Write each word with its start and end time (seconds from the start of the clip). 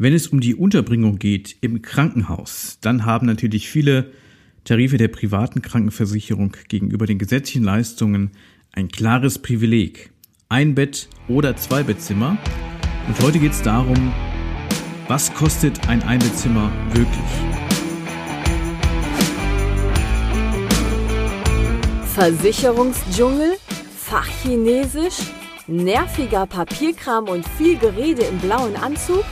Wenn 0.00 0.12
es 0.12 0.28
um 0.28 0.38
die 0.38 0.54
Unterbringung 0.54 1.18
geht 1.18 1.56
im 1.60 1.82
Krankenhaus, 1.82 2.78
dann 2.80 3.04
haben 3.04 3.26
natürlich 3.26 3.68
viele 3.68 4.12
Tarife 4.62 4.96
der 4.96 5.08
privaten 5.08 5.60
Krankenversicherung 5.60 6.56
gegenüber 6.68 7.04
den 7.04 7.18
gesetzlichen 7.18 7.64
Leistungen 7.64 8.30
ein 8.70 8.90
klares 8.90 9.40
Privileg. 9.40 10.12
Ein 10.48 10.76
Bett 10.76 11.08
oder 11.26 11.56
zwei 11.56 11.82
Bettzimmer. 11.82 12.38
Und 13.08 13.20
heute 13.20 13.40
geht 13.40 13.50
es 13.50 13.62
darum, 13.62 14.14
was 15.08 15.34
kostet 15.34 15.88
ein 15.88 16.00
Einbettzimmer 16.04 16.70
wirklich? 16.92 17.18
Versicherungsdschungel, 22.14 23.56
Fachchinesisch, 23.96 25.32
nerviger 25.66 26.46
Papierkram 26.46 27.24
und 27.24 27.44
viel 27.58 27.76
Gerede 27.76 28.22
im 28.22 28.38
blauen 28.38 28.76
Anzug? 28.76 29.24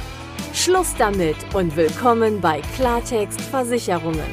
Schluss 0.53 0.95
damit 0.96 1.37
und 1.55 1.76
willkommen 1.76 2.40
bei 2.40 2.61
Klartext 2.77 3.40
Versicherungen. 3.40 4.27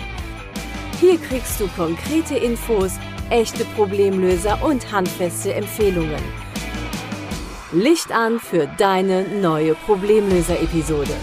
Hier 1.00 1.18
kriegst 1.18 1.60
du 1.60 1.68
konkrete 1.76 2.36
Infos, 2.36 2.94
echte 3.30 3.66
Problemlöser 3.76 4.64
und 4.64 4.92
handfeste 4.92 5.54
Empfehlungen. 5.54 6.22
Licht 7.72 8.12
an 8.12 8.40
für 8.40 8.68
deine 8.78 9.24
neue 9.42 9.76
Problemlöser-Episode. 9.76 11.14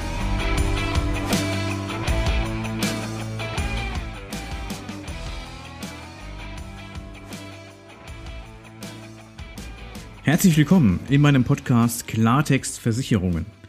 Herzlich 10.22 10.56
willkommen 10.56 11.00
in 11.08 11.20
meinem 11.20 11.44
Podcast 11.44 12.06
Klartext 12.06 12.78
Versicherungen. 12.78 13.59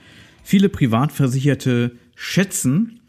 Viele 0.51 0.67
Privatversicherte 0.67 1.93
schätzen 2.13 2.99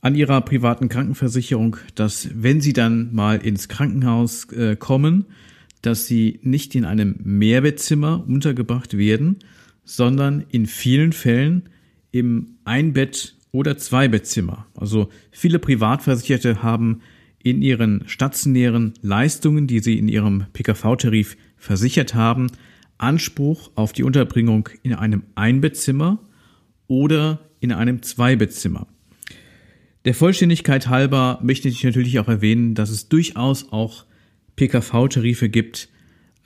an 0.00 0.14
ihrer 0.14 0.40
privaten 0.40 0.88
Krankenversicherung, 0.88 1.76
dass 1.94 2.30
wenn 2.32 2.62
sie 2.62 2.72
dann 2.72 3.12
mal 3.12 3.36
ins 3.44 3.68
Krankenhaus 3.68 4.50
äh, 4.52 4.76
kommen, 4.76 5.26
dass 5.82 6.06
sie 6.06 6.40
nicht 6.42 6.74
in 6.74 6.86
einem 6.86 7.16
Mehrbettzimmer 7.22 8.24
untergebracht 8.26 8.96
werden, 8.96 9.40
sondern 9.84 10.46
in 10.48 10.64
vielen 10.64 11.12
Fällen 11.12 11.64
im 12.12 12.54
Einbett- 12.64 13.34
oder 13.52 13.76
Zweibettzimmer. 13.76 14.66
Also 14.74 15.10
viele 15.30 15.58
Privatversicherte 15.58 16.62
haben 16.62 17.02
in 17.42 17.60
ihren 17.60 18.04
stationären 18.08 18.94
Leistungen, 19.02 19.66
die 19.66 19.80
sie 19.80 19.98
in 19.98 20.08
ihrem 20.08 20.46
PKV-Tarif 20.54 21.36
versichert 21.58 22.14
haben, 22.14 22.46
Anspruch 22.96 23.70
auf 23.74 23.92
die 23.92 24.02
Unterbringung 24.02 24.70
in 24.82 24.94
einem 24.94 25.24
Einbettzimmer 25.34 26.20
oder 26.90 27.38
in 27.60 27.72
einem 27.72 28.02
Zweibettzimmer. 28.02 28.88
Der 30.04 30.12
Vollständigkeit 30.12 30.88
halber 30.88 31.38
möchte 31.40 31.68
ich 31.68 31.84
natürlich 31.84 32.18
auch 32.18 32.28
erwähnen, 32.28 32.74
dass 32.74 32.90
es 32.90 33.08
durchaus 33.08 33.70
auch 33.70 34.06
PKV-Tarife 34.56 35.48
gibt, 35.48 35.88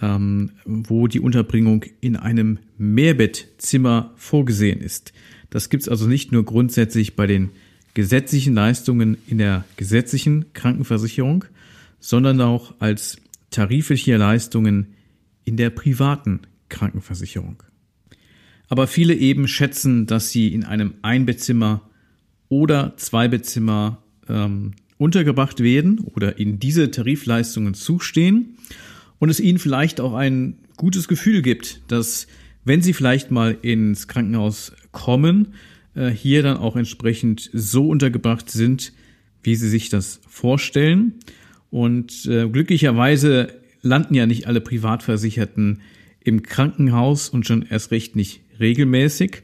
ähm, 0.02 0.50
wo 0.66 1.06
die 1.06 1.20
Unterbringung 1.20 1.86
in 2.00 2.16
einem 2.16 2.58
Mehrbettzimmer 2.76 4.12
vorgesehen 4.16 4.80
ist. 4.80 5.14
Das 5.48 5.70
gibt 5.70 5.84
es 5.84 5.88
also 5.88 6.06
nicht 6.06 6.30
nur 6.30 6.44
grundsätzlich 6.44 7.16
bei 7.16 7.26
den 7.26 7.50
gesetzlichen 7.94 8.54
Leistungen 8.54 9.16
in 9.26 9.38
der 9.38 9.64
gesetzlichen 9.76 10.52
Krankenversicherung, 10.52 11.46
sondern 12.00 12.40
auch 12.42 12.74
als 12.80 13.16
tarifliche 13.50 14.16
Leistungen 14.18 14.88
in 15.44 15.56
der 15.56 15.70
privaten 15.70 16.40
Krankenversicherung 16.68 17.62
aber 18.68 18.86
viele 18.86 19.14
eben 19.14 19.48
schätzen, 19.48 20.06
dass 20.06 20.30
sie 20.30 20.48
in 20.48 20.64
einem 20.64 20.94
Einbettzimmer 21.02 21.82
oder 22.48 22.96
Zweibettzimmer 22.96 24.02
ähm, 24.28 24.72
untergebracht 24.96 25.60
werden 25.60 26.00
oder 26.00 26.38
in 26.38 26.58
diese 26.58 26.90
Tarifleistungen 26.90 27.74
zustehen 27.74 28.56
und 29.18 29.28
es 29.28 29.40
ihnen 29.40 29.58
vielleicht 29.58 30.00
auch 30.00 30.14
ein 30.14 30.58
gutes 30.76 31.08
Gefühl 31.08 31.42
gibt, 31.42 31.82
dass 31.88 32.26
wenn 32.64 32.82
sie 32.82 32.92
vielleicht 32.92 33.30
mal 33.30 33.56
ins 33.62 34.08
Krankenhaus 34.08 34.72
kommen, 34.92 35.54
äh, 35.94 36.10
hier 36.10 36.42
dann 36.42 36.56
auch 36.56 36.76
entsprechend 36.76 37.50
so 37.52 37.88
untergebracht 37.88 38.50
sind, 38.50 38.92
wie 39.42 39.54
sie 39.54 39.68
sich 39.68 39.90
das 39.90 40.20
vorstellen. 40.28 41.14
Und 41.70 42.26
äh, 42.26 42.48
glücklicherweise 42.48 43.48
landen 43.82 44.14
ja 44.14 44.26
nicht 44.26 44.46
alle 44.46 44.60
Privatversicherten 44.60 45.80
im 46.20 46.42
Krankenhaus 46.42 47.28
und 47.28 47.46
schon 47.46 47.62
erst 47.68 47.90
recht 47.90 48.16
nicht 48.16 48.40
regelmäßig. 48.60 49.42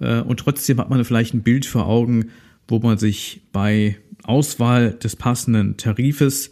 Äh, 0.00 0.20
und 0.20 0.40
trotzdem 0.40 0.78
hat 0.78 0.90
man 0.90 1.04
vielleicht 1.04 1.34
ein 1.34 1.42
Bild 1.42 1.66
vor 1.66 1.86
Augen, 1.86 2.30
wo 2.68 2.78
man 2.78 2.98
sich 2.98 3.42
bei 3.52 3.96
Auswahl 4.22 4.92
des 4.92 5.16
passenden 5.16 5.76
Tarifes 5.76 6.50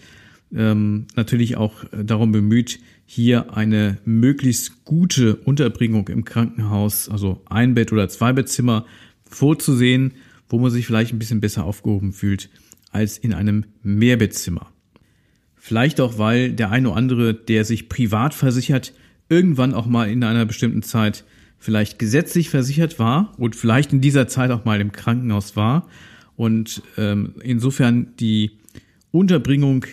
ähm, 0.54 1.06
natürlich 1.14 1.56
auch 1.56 1.84
darum 1.92 2.32
bemüht, 2.32 2.80
hier 3.04 3.54
eine 3.56 3.98
möglichst 4.04 4.84
gute 4.84 5.36
Unterbringung 5.36 6.08
im 6.08 6.24
Krankenhaus, 6.24 7.08
also 7.08 7.42
ein 7.46 7.74
Bett 7.74 7.92
oder 7.92 8.08
zwei 8.08 8.32
Bettzimmer 8.32 8.84
vorzusehen, 9.24 10.12
wo 10.48 10.58
man 10.58 10.70
sich 10.70 10.86
vielleicht 10.86 11.12
ein 11.12 11.18
bisschen 11.18 11.40
besser 11.40 11.64
aufgehoben 11.64 12.12
fühlt 12.12 12.50
als 12.90 13.18
in 13.18 13.34
einem 13.34 13.64
Mehrbettzimmer. 13.82 14.72
Vielleicht 15.56 16.00
auch, 16.00 16.18
weil 16.18 16.52
der 16.52 16.70
eine 16.70 16.88
oder 16.88 16.96
andere, 16.96 17.34
der 17.34 17.64
sich 17.64 17.88
privat 17.88 18.32
versichert, 18.32 18.94
irgendwann 19.28 19.74
auch 19.74 19.86
mal 19.86 20.08
in 20.08 20.24
einer 20.24 20.46
bestimmten 20.46 20.82
Zeit 20.82 21.24
vielleicht 21.58 21.98
gesetzlich 21.98 22.50
versichert 22.50 22.98
war 22.98 23.32
und 23.36 23.56
vielleicht 23.56 23.92
in 23.92 24.00
dieser 24.00 24.28
Zeit 24.28 24.50
auch 24.50 24.64
mal 24.64 24.80
im 24.80 24.92
Krankenhaus 24.92 25.56
war 25.56 25.88
und 26.36 26.82
ähm, 26.96 27.34
insofern 27.42 28.14
die 28.20 28.52
Unterbringung 29.10 29.84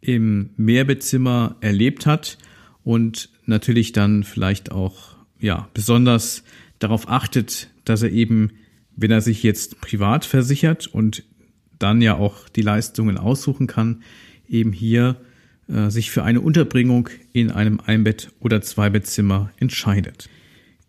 im 0.00 0.50
Mehrbettzimmer 0.56 1.56
erlebt 1.60 2.06
hat 2.06 2.38
und 2.84 3.28
natürlich 3.44 3.92
dann 3.92 4.24
vielleicht 4.24 4.72
auch 4.72 5.16
ja 5.40 5.68
besonders 5.74 6.44
darauf 6.78 7.08
achtet, 7.08 7.68
dass 7.84 8.02
er 8.02 8.10
eben, 8.10 8.52
wenn 8.96 9.10
er 9.10 9.20
sich 9.20 9.42
jetzt 9.42 9.80
privat 9.80 10.24
versichert 10.24 10.86
und 10.86 11.24
dann 11.78 12.02
ja 12.02 12.16
auch 12.16 12.48
die 12.48 12.62
Leistungen 12.62 13.18
aussuchen 13.18 13.66
kann, 13.66 14.02
eben 14.48 14.72
hier 14.72 15.16
äh, 15.68 15.90
sich 15.90 16.10
für 16.10 16.22
eine 16.22 16.40
Unterbringung 16.40 17.08
in 17.32 17.50
einem 17.50 17.80
Einbett- 17.80 18.30
oder 18.40 18.62
Zweibettzimmer 18.62 19.50
entscheidet. 19.58 20.28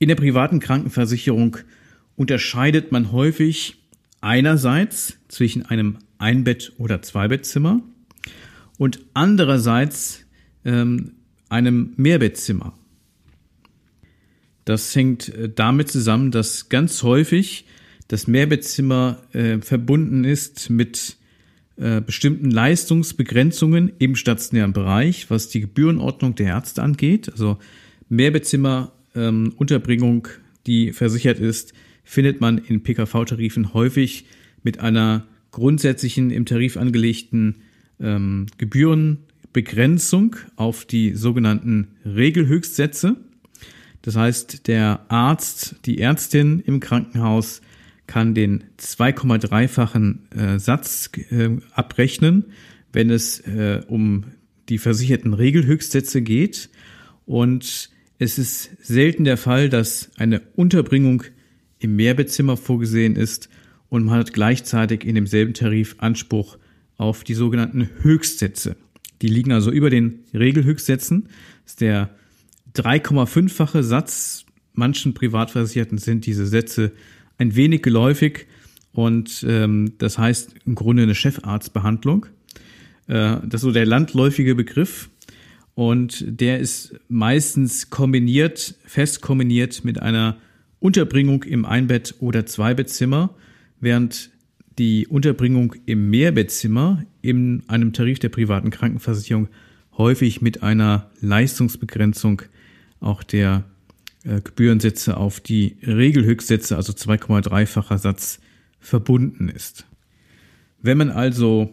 In 0.01 0.07
der 0.07 0.15
privaten 0.15 0.59
Krankenversicherung 0.59 1.57
unterscheidet 2.15 2.91
man 2.91 3.11
häufig 3.11 3.83
einerseits 4.19 5.19
zwischen 5.27 5.67
einem 5.67 5.99
Einbett- 6.17 6.73
oder 6.79 7.03
Zweibettzimmer 7.03 7.83
und 8.79 9.05
andererseits 9.13 10.25
ähm, 10.65 11.11
einem 11.49 11.93
Mehrbettzimmer. 11.97 12.73
Das 14.65 14.95
hängt 14.95 15.29
äh, 15.35 15.49
damit 15.53 15.91
zusammen, 15.91 16.31
dass 16.31 16.67
ganz 16.69 17.03
häufig 17.03 17.67
das 18.07 18.25
Mehrbettzimmer 18.25 19.19
äh, 19.33 19.59
verbunden 19.59 20.23
ist 20.23 20.71
mit 20.71 21.17
äh, 21.75 22.01
bestimmten 22.01 22.49
Leistungsbegrenzungen 22.49 23.91
im 23.99 24.15
stationären 24.15 24.73
Bereich, 24.73 25.29
was 25.29 25.49
die 25.49 25.61
Gebührenordnung 25.61 26.33
der 26.33 26.47
Ärzte 26.47 26.81
angeht. 26.81 27.31
Also 27.31 27.59
Mehrbettzimmer 28.09 28.93
ähm, 29.15 29.53
Unterbringung, 29.57 30.27
die 30.65 30.91
versichert 30.93 31.39
ist, 31.39 31.73
findet 32.03 32.41
man 32.41 32.57
in 32.57 32.83
PKV-Tarifen 32.83 33.73
häufig 33.73 34.25
mit 34.63 34.79
einer 34.79 35.25
grundsätzlichen 35.51 36.31
im 36.31 36.45
Tarif 36.45 36.77
angelegten 36.77 37.57
ähm, 37.99 38.47
Gebührenbegrenzung 38.57 40.35
auf 40.55 40.85
die 40.85 41.13
sogenannten 41.13 41.89
Regelhöchstsätze. 42.05 43.17
Das 44.01 44.15
heißt, 44.15 44.67
der 44.67 45.05
Arzt, 45.09 45.75
die 45.85 45.99
Ärztin 45.99 46.63
im 46.65 46.79
Krankenhaus 46.79 47.61
kann 48.07 48.33
den 48.33 48.63
2,3-fachen 48.79 50.27
äh, 50.31 50.59
Satz 50.59 51.11
äh, 51.29 51.49
abrechnen, 51.73 52.45
wenn 52.91 53.09
es 53.09 53.39
äh, 53.41 53.81
um 53.87 54.25
die 54.69 54.79
versicherten 54.79 55.33
Regelhöchstsätze 55.33 56.21
geht. 56.21 56.69
Und 57.25 57.90
es 58.21 58.37
ist 58.37 58.69
selten 58.83 59.23
der 59.23 59.35
Fall, 59.35 59.67
dass 59.67 60.11
eine 60.15 60.43
Unterbringung 60.55 61.23
im 61.79 61.95
Mehrbettzimmer 61.95 62.55
vorgesehen 62.55 63.15
ist 63.15 63.49
und 63.89 64.05
man 64.05 64.19
hat 64.19 64.31
gleichzeitig 64.31 65.05
in 65.05 65.15
demselben 65.15 65.55
Tarif 65.55 65.95
Anspruch 65.97 66.59
auf 66.97 67.23
die 67.23 67.33
sogenannten 67.33 67.89
Höchstsätze. 68.01 68.75
Die 69.23 69.27
liegen 69.27 69.51
also 69.51 69.71
über 69.71 69.89
den 69.89 70.19
Regelhöchstsätzen. 70.35 71.29
Das 71.63 71.71
ist 71.71 71.81
der 71.81 72.11
3,5-fache 72.75 73.81
Satz. 73.81 74.45
Manchen 74.73 75.15
Privatversicherten 75.15 75.97
sind 75.97 76.27
diese 76.27 76.45
Sätze 76.45 76.91
ein 77.39 77.55
wenig 77.55 77.81
geläufig 77.81 78.45
und 78.91 79.43
ähm, 79.49 79.93
das 79.97 80.19
heißt 80.19 80.53
im 80.67 80.75
Grunde 80.75 81.01
eine 81.01 81.15
Chefarztbehandlung. 81.15 82.27
Äh, 83.07 83.37
das 83.47 83.55
ist 83.55 83.61
so 83.61 83.71
der 83.71 83.87
landläufige 83.87 84.53
Begriff. 84.53 85.09
Und 85.73 86.23
der 86.27 86.59
ist 86.59 86.95
meistens 87.07 87.89
kombiniert, 87.89 88.75
fest 88.85 89.21
kombiniert 89.21 89.85
mit 89.85 90.01
einer 90.01 90.37
Unterbringung 90.79 91.43
im 91.43 91.65
Einbett- 91.65 92.15
oder 92.19 92.45
Zweibettzimmer, 92.45 93.35
während 93.79 94.31
die 94.77 95.07
Unterbringung 95.07 95.75
im 95.85 96.09
Mehrbettzimmer 96.09 97.03
in 97.21 97.63
einem 97.67 97.93
Tarif 97.93 98.19
der 98.19 98.29
privaten 98.29 98.69
Krankenversicherung 98.69 99.47
häufig 99.97 100.41
mit 100.41 100.63
einer 100.63 101.09
Leistungsbegrenzung 101.19 102.41
auch 102.99 103.23
der 103.23 103.65
äh, 104.23 104.41
Gebührensätze 104.41 105.17
auf 105.17 105.39
die 105.39 105.77
Regelhöchstsätze, 105.85 106.75
also 106.75 106.93
2,3-facher 106.93 107.97
Satz, 107.97 108.39
verbunden 108.79 109.49
ist. 109.49 109.85
Wenn 110.81 110.97
man 110.97 111.11
also 111.11 111.71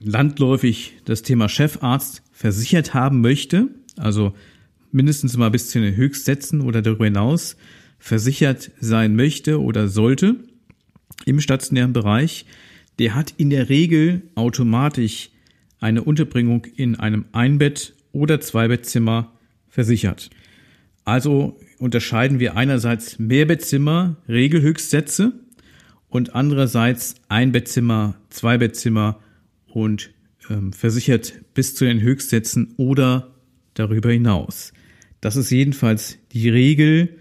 landläufig 0.00 0.94
das 1.04 1.22
Thema 1.22 1.48
Chefarzt 1.48 2.22
versichert 2.32 2.94
haben 2.94 3.20
möchte, 3.20 3.68
also 3.96 4.34
mindestens 4.92 5.36
mal 5.36 5.50
bis 5.50 5.70
zu 5.70 5.80
den 5.80 5.96
Höchstsätzen 5.96 6.60
oder 6.60 6.82
darüber 6.82 7.04
hinaus 7.04 7.56
versichert 7.98 8.70
sein 8.80 9.16
möchte 9.16 9.60
oder 9.60 9.88
sollte 9.88 10.36
im 11.24 11.40
stationären 11.40 11.92
Bereich, 11.92 12.46
der 12.98 13.14
hat 13.14 13.34
in 13.36 13.50
der 13.50 13.68
Regel 13.68 14.22
automatisch 14.34 15.30
eine 15.80 16.02
Unterbringung 16.02 16.64
in 16.76 16.96
einem 16.96 17.26
Einbett- 17.32 17.94
oder 18.12 18.40
Zweibettzimmer 18.40 19.32
versichert. 19.68 20.30
Also 21.04 21.58
unterscheiden 21.78 22.40
wir 22.40 22.56
einerseits 22.56 23.18
Mehrbettzimmer, 23.18 24.16
Regelhöchstsätze 24.28 25.32
und 26.08 26.34
andererseits 26.34 27.16
Einbettzimmer, 27.28 28.16
Zweibettzimmer 28.30 29.20
und 29.76 30.10
ähm, 30.48 30.72
versichert 30.72 31.34
bis 31.52 31.74
zu 31.74 31.84
den 31.84 32.00
Höchstsätzen 32.00 32.72
oder 32.78 33.34
darüber 33.74 34.10
hinaus. 34.10 34.72
Das 35.20 35.36
ist 35.36 35.50
jedenfalls 35.50 36.16
die 36.32 36.48
Regel. 36.48 37.18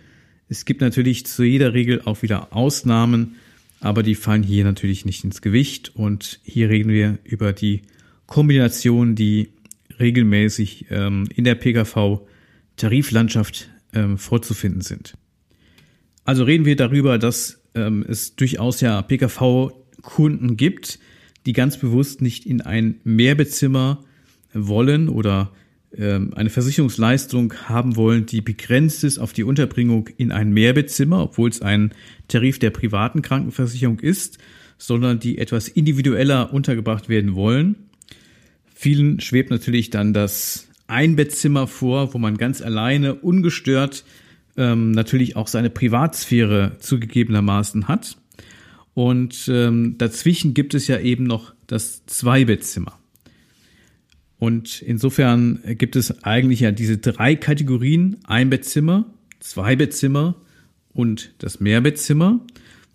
Es 0.48 0.64
gibt 0.64 0.80
natürlich 0.80 1.26
zu 1.26 1.44
jeder 1.44 1.74
Regel 1.74 2.02
auch 2.06 2.22
wieder 2.22 2.56
Ausnahmen, 2.56 3.36
aber 3.82 4.04
die 4.04 4.16
fallen 4.16 4.44
hier 4.44 4.64
natürlich 4.64 5.04
nicht 5.04 5.26
ins 5.26 5.42
Gewicht. 5.42 5.92
Und 5.96 6.40
hier 6.44 6.70
reden 6.70 6.94
wir 6.94 7.20
über 7.26 7.52
die 7.52 7.82
Kombination, 8.26 9.16
die 9.16 9.50
regelmäßig 10.00 10.86
ähm, 10.92 11.28
in 11.36 11.44
der 11.44 11.56
PKV-Tariflandschaft 11.56 13.70
ähm, 13.92 14.18
vorzufinden 14.18 14.80
sind. 14.80 15.16
Also 16.24 16.46
reden 16.46 16.64
wir 16.64 16.78
darüber, 16.78 17.18
dass 17.18 17.60
ähm, 17.76 18.06
es 18.08 18.38
durchaus 18.38 18.80
ja 18.80 19.02
PKV-Kunden 19.02 20.56
gibt, 20.56 21.00
die 21.46 21.54
ganz 21.54 21.78
bewusst 21.78 22.22
nicht 22.22 22.46
in 22.46 22.62
ein 22.62 23.00
Mehrbezimmer 23.04 24.04
wollen 24.54 25.10
oder 25.10 25.52
ähm, 25.98 26.34
eine 26.36 26.50
Versicherungsleistung 26.50 27.54
haben 27.68 27.96
wollen, 27.96 28.26
die 28.26 28.42
begrenzt 28.42 29.04
ist 29.04 29.18
auf 29.18 29.34
die 29.34 29.44
Unterbringung 29.44 30.10
in 30.18 30.32
ein 30.32 30.52
Mehrbettzimmer, 30.52 31.22
obwohl 31.24 31.50
es 31.50 31.62
ein 31.62 31.94
Tarif 32.28 32.60
der 32.60 32.72
privaten 32.72 33.22
Krankenversicherung 33.22 34.00
ist, 34.00 34.38
sondern 34.78 35.20
die 35.20 35.38
etwas 35.38 35.68
individueller 35.68 36.54
untergebracht 36.54 37.08
werden 37.08 37.36
wollen. 37.36 37.76
Vielen 38.74 39.22
schwebt 39.22 39.52
natürlich 39.52 39.90
dann 39.90 40.14
das 40.14 40.68
Einbettzimmer 40.88 41.68
vor, 41.68 42.14
wo 42.14 42.18
man 42.18 42.38
ganz 42.38 42.62
alleine, 42.62 43.16
ungestört 43.16 44.04
ähm, 44.58 44.92
natürlich 44.92 45.36
auch 45.36 45.48
seine 45.48 45.70
Privatsphäre 45.70 46.74
zugegebenermaßen 46.80 47.88
hat. 47.88 48.18
Und 48.96 49.48
ähm, 49.50 49.98
dazwischen 49.98 50.54
gibt 50.54 50.74
es 50.74 50.88
ja 50.88 51.00
eben 51.00 51.26
noch 51.26 51.54
das 51.68 52.06
Zweibettzimmer. 52.06 52.98
Und 54.40 54.82
insofern 54.82 55.60
gibt 55.78 55.98
es 55.98 56.24
eigentlich 56.24 56.62
ja 56.62 56.72
diese 56.72 56.98
drei 56.98 57.36
Kategorien, 57.36 58.16
Einbettzimmer, 58.24 59.06
Zweibettzimmer 59.42 60.36
und 60.94 61.34
das 61.40 61.60
Mehrbettzimmer. 61.60 62.40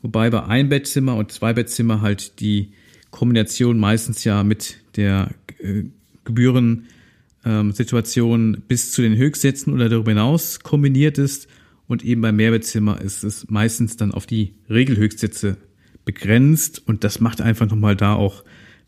Wobei 0.00 0.31
bei 0.31 0.43
Einbettzimmer 0.43 1.17
und 1.17 1.32
Zweibettzimmer 1.32 2.00
halt 2.00 2.41
die 2.41 2.73
Kombination 3.11 3.79
meistens 3.79 4.25
ja 4.25 4.43
mit 4.43 4.79
der 4.97 5.35
äh, 5.58 5.82
Gebührensituation 6.25 8.55
ähm, 8.55 8.62
bis 8.69 8.93
zu 8.93 9.02
den 9.02 9.19
Höchstsätzen 9.19 9.75
oder 9.75 9.91
darüber 9.91 10.12
hinaus 10.12 10.61
kombiniert 10.61 11.19
ist. 11.19 11.47
Und 11.87 12.06
eben 12.06 12.23
beim 12.23 12.37
Mehrbettzimmer 12.37 13.02
ist 13.02 13.23
es 13.23 13.50
meistens 13.50 13.99
dann 13.99 14.12
auf 14.12 14.26
die 14.26 14.55
Regelhöchstsätze 14.70 15.58
begrenzt. 16.05 16.82
Und 16.87 17.05
das 17.05 17.20
macht 17.20 17.41
einfach 17.41 17.69
nochmal 17.69 17.97
da 17.97 18.14
auch 18.14 18.44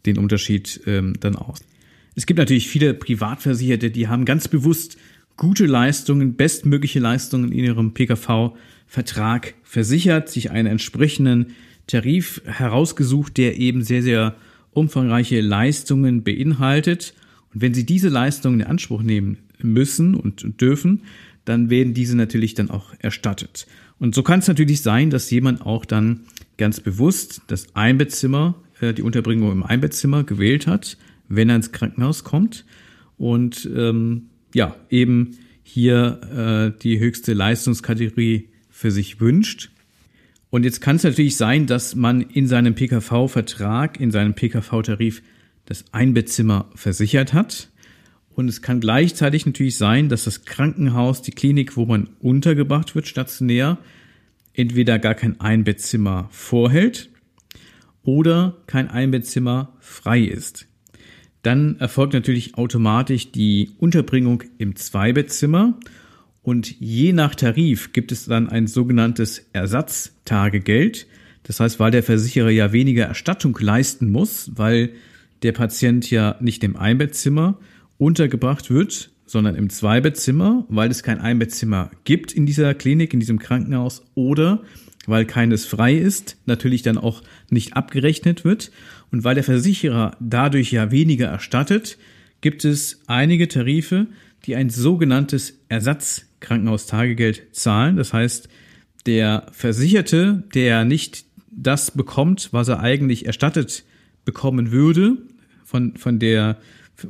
den 0.06 0.18
Unterschied 0.18 0.80
ähm, 0.86 1.14
dann 1.20 1.36
aus. 1.36 1.60
Es 2.14 2.26
gibt 2.26 2.38
natürlich 2.38 2.68
viele 2.68 2.94
Privatversicherte, 2.94 3.90
die 3.90 4.08
haben 4.08 4.24
ganz 4.24 4.48
bewusst 4.48 4.98
gute 5.36 5.66
Leistungen, 5.66 6.34
bestmögliche 6.34 7.00
Leistungen 7.00 7.52
in 7.52 7.64
ihrem 7.64 7.94
PKV-Vertrag 7.94 9.54
versichert, 9.62 10.28
sich 10.28 10.50
einen 10.50 10.66
entsprechenden 10.66 11.54
Tarif 11.86 12.42
herausgesucht, 12.44 13.36
der 13.38 13.58
eben 13.58 13.82
sehr, 13.82 14.02
sehr 14.02 14.36
umfangreiche 14.72 15.40
Leistungen 15.40 16.22
beinhaltet. 16.22 17.14
Und 17.54 17.62
wenn 17.62 17.74
Sie 17.74 17.86
diese 17.86 18.08
Leistungen 18.08 18.60
in 18.60 18.66
Anspruch 18.66 19.02
nehmen 19.02 19.38
müssen 19.62 20.14
und 20.14 20.60
dürfen, 20.60 21.02
dann 21.44 21.70
werden 21.70 21.94
diese 21.94 22.16
natürlich 22.16 22.54
dann 22.54 22.70
auch 22.70 22.92
erstattet. 22.98 23.66
Und 23.98 24.14
so 24.14 24.22
kann 24.22 24.40
es 24.40 24.48
natürlich 24.48 24.82
sein, 24.82 25.10
dass 25.10 25.30
jemand 25.30 25.62
auch 25.62 25.84
dann 25.84 26.20
ganz 26.58 26.80
bewusst 26.80 27.42
das 27.46 27.74
Einbettzimmer, 27.74 28.54
äh, 28.80 28.94
die 28.94 29.02
Unterbringung 29.02 29.52
im 29.52 29.62
Einbettzimmer 29.62 30.24
gewählt 30.24 30.66
hat, 30.66 30.96
wenn 31.28 31.48
er 31.48 31.56
ins 31.56 31.72
Krankenhaus 31.72 32.24
kommt 32.24 32.64
und 33.16 33.68
ähm, 33.74 34.30
ja, 34.54 34.76
eben 34.90 35.38
hier 35.62 36.74
äh, 36.76 36.78
die 36.82 36.98
höchste 36.98 37.32
Leistungskategorie 37.32 38.48
für 38.68 38.90
sich 38.90 39.20
wünscht. 39.20 39.70
Und 40.50 40.64
jetzt 40.64 40.80
kann 40.80 40.96
es 40.96 41.04
natürlich 41.04 41.36
sein, 41.36 41.66
dass 41.66 41.94
man 41.94 42.20
in 42.20 42.46
seinem 42.46 42.74
PKV-Vertrag, 42.74 43.98
in 43.98 44.10
seinem 44.10 44.34
PKV-Tarif 44.34 45.22
das 45.64 45.84
Einbettzimmer 45.92 46.68
versichert 46.74 47.32
hat. 47.32 47.70
Und 48.34 48.48
es 48.48 48.62
kann 48.62 48.80
gleichzeitig 48.80 49.44
natürlich 49.46 49.76
sein, 49.76 50.08
dass 50.08 50.24
das 50.24 50.44
Krankenhaus, 50.44 51.22
die 51.22 51.32
Klinik, 51.32 51.76
wo 51.76 51.84
man 51.84 52.08
untergebracht 52.20 52.94
wird, 52.94 53.06
stationär, 53.06 53.78
entweder 54.54 54.98
gar 54.98 55.14
kein 55.14 55.40
Einbettzimmer 55.40 56.28
vorhält 56.30 57.10
oder 58.02 58.56
kein 58.66 58.88
Einbettzimmer 58.88 59.76
frei 59.80 60.20
ist. 60.20 60.66
Dann 61.42 61.78
erfolgt 61.80 62.14
natürlich 62.14 62.56
automatisch 62.56 63.32
die 63.32 63.70
Unterbringung 63.78 64.44
im 64.58 64.76
Zweibettzimmer 64.76 65.78
und 66.42 66.78
je 66.80 67.12
nach 67.12 67.34
Tarif 67.34 67.92
gibt 67.92 68.12
es 68.12 68.26
dann 68.26 68.48
ein 68.48 68.66
sogenanntes 68.66 69.48
Ersatztagegeld. 69.52 71.06
Das 71.44 71.60
heißt, 71.60 71.80
weil 71.80 71.90
der 71.90 72.02
Versicherer 72.02 72.50
ja 72.50 72.72
weniger 72.72 73.06
Erstattung 73.06 73.56
leisten 73.60 74.10
muss, 74.10 74.50
weil 74.54 74.90
der 75.42 75.52
Patient 75.52 76.08
ja 76.10 76.36
nicht 76.40 76.62
im 76.62 76.76
Einbettzimmer 76.76 77.58
untergebracht 78.02 78.70
wird, 78.70 79.10
sondern 79.26 79.54
im 79.54 79.70
Zweibettzimmer, 79.70 80.66
weil 80.68 80.90
es 80.90 81.02
kein 81.02 81.20
Einbettzimmer 81.20 81.90
gibt 82.04 82.32
in 82.32 82.46
dieser 82.46 82.74
Klinik, 82.74 83.14
in 83.14 83.20
diesem 83.20 83.38
Krankenhaus 83.38 84.02
oder 84.14 84.62
weil 85.06 85.24
keines 85.24 85.64
frei 85.66 85.94
ist, 85.94 86.36
natürlich 86.46 86.82
dann 86.82 86.98
auch 86.98 87.22
nicht 87.48 87.74
abgerechnet 87.74 88.44
wird 88.44 88.70
und 89.10 89.24
weil 89.24 89.34
der 89.34 89.44
Versicherer 89.44 90.16
dadurch 90.20 90.70
ja 90.72 90.90
weniger 90.90 91.26
erstattet, 91.26 91.98
gibt 92.40 92.64
es 92.64 93.00
einige 93.06 93.48
Tarife, 93.48 94.06
die 94.46 94.56
ein 94.56 94.70
sogenanntes 94.70 95.60
Ersatzkrankenhaustagegeld 95.68 97.54
zahlen. 97.54 97.96
Das 97.96 98.12
heißt, 98.12 98.48
der 99.06 99.46
Versicherte, 99.52 100.44
der 100.54 100.84
nicht 100.84 101.24
das 101.50 101.92
bekommt, 101.92 102.48
was 102.52 102.68
er 102.68 102.80
eigentlich 102.80 103.26
erstattet 103.26 103.84
bekommen 104.24 104.72
würde, 104.72 105.18
von, 105.64 105.96
von, 105.96 106.18
der, 106.18 106.58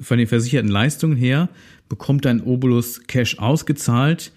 von 0.00 0.18
den 0.18 0.26
versicherten 0.26 0.70
Leistungen 0.70 1.16
her, 1.16 1.48
bekommt 1.88 2.26
ein 2.26 2.42
Obolus 2.42 3.02
Cash 3.06 3.38
ausgezahlt 3.38 4.32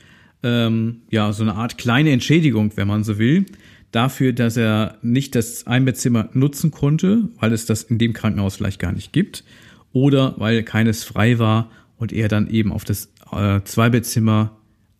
ähm, 0.45 1.01
ja, 1.09 1.33
so 1.33 1.41
eine 1.41 1.55
Art 1.55 1.79
kleine 1.79 2.11
Entschädigung, 2.11 2.71
wenn 2.75 2.87
man 2.87 3.03
so 3.03 3.17
will, 3.17 3.47
dafür, 3.91 4.31
dass 4.31 4.57
er 4.57 4.99
nicht 5.01 5.33
das 5.33 5.65
Einbettzimmer 5.65 6.29
nutzen 6.33 6.69
konnte, 6.69 7.29
weil 7.39 7.51
es 7.51 7.65
das 7.65 7.81
in 7.81 7.97
dem 7.97 8.13
Krankenhaus 8.13 8.57
vielleicht 8.57 8.79
gar 8.79 8.91
nicht 8.91 9.11
gibt, 9.11 9.43
oder 9.91 10.35
weil 10.37 10.61
keines 10.61 11.03
frei 11.03 11.39
war 11.39 11.71
und 11.97 12.13
er 12.13 12.27
dann 12.27 12.47
eben 12.47 12.71
auf 12.71 12.85
das 12.85 13.11
äh, 13.31 13.61
Zweibettzimmer 13.63 14.55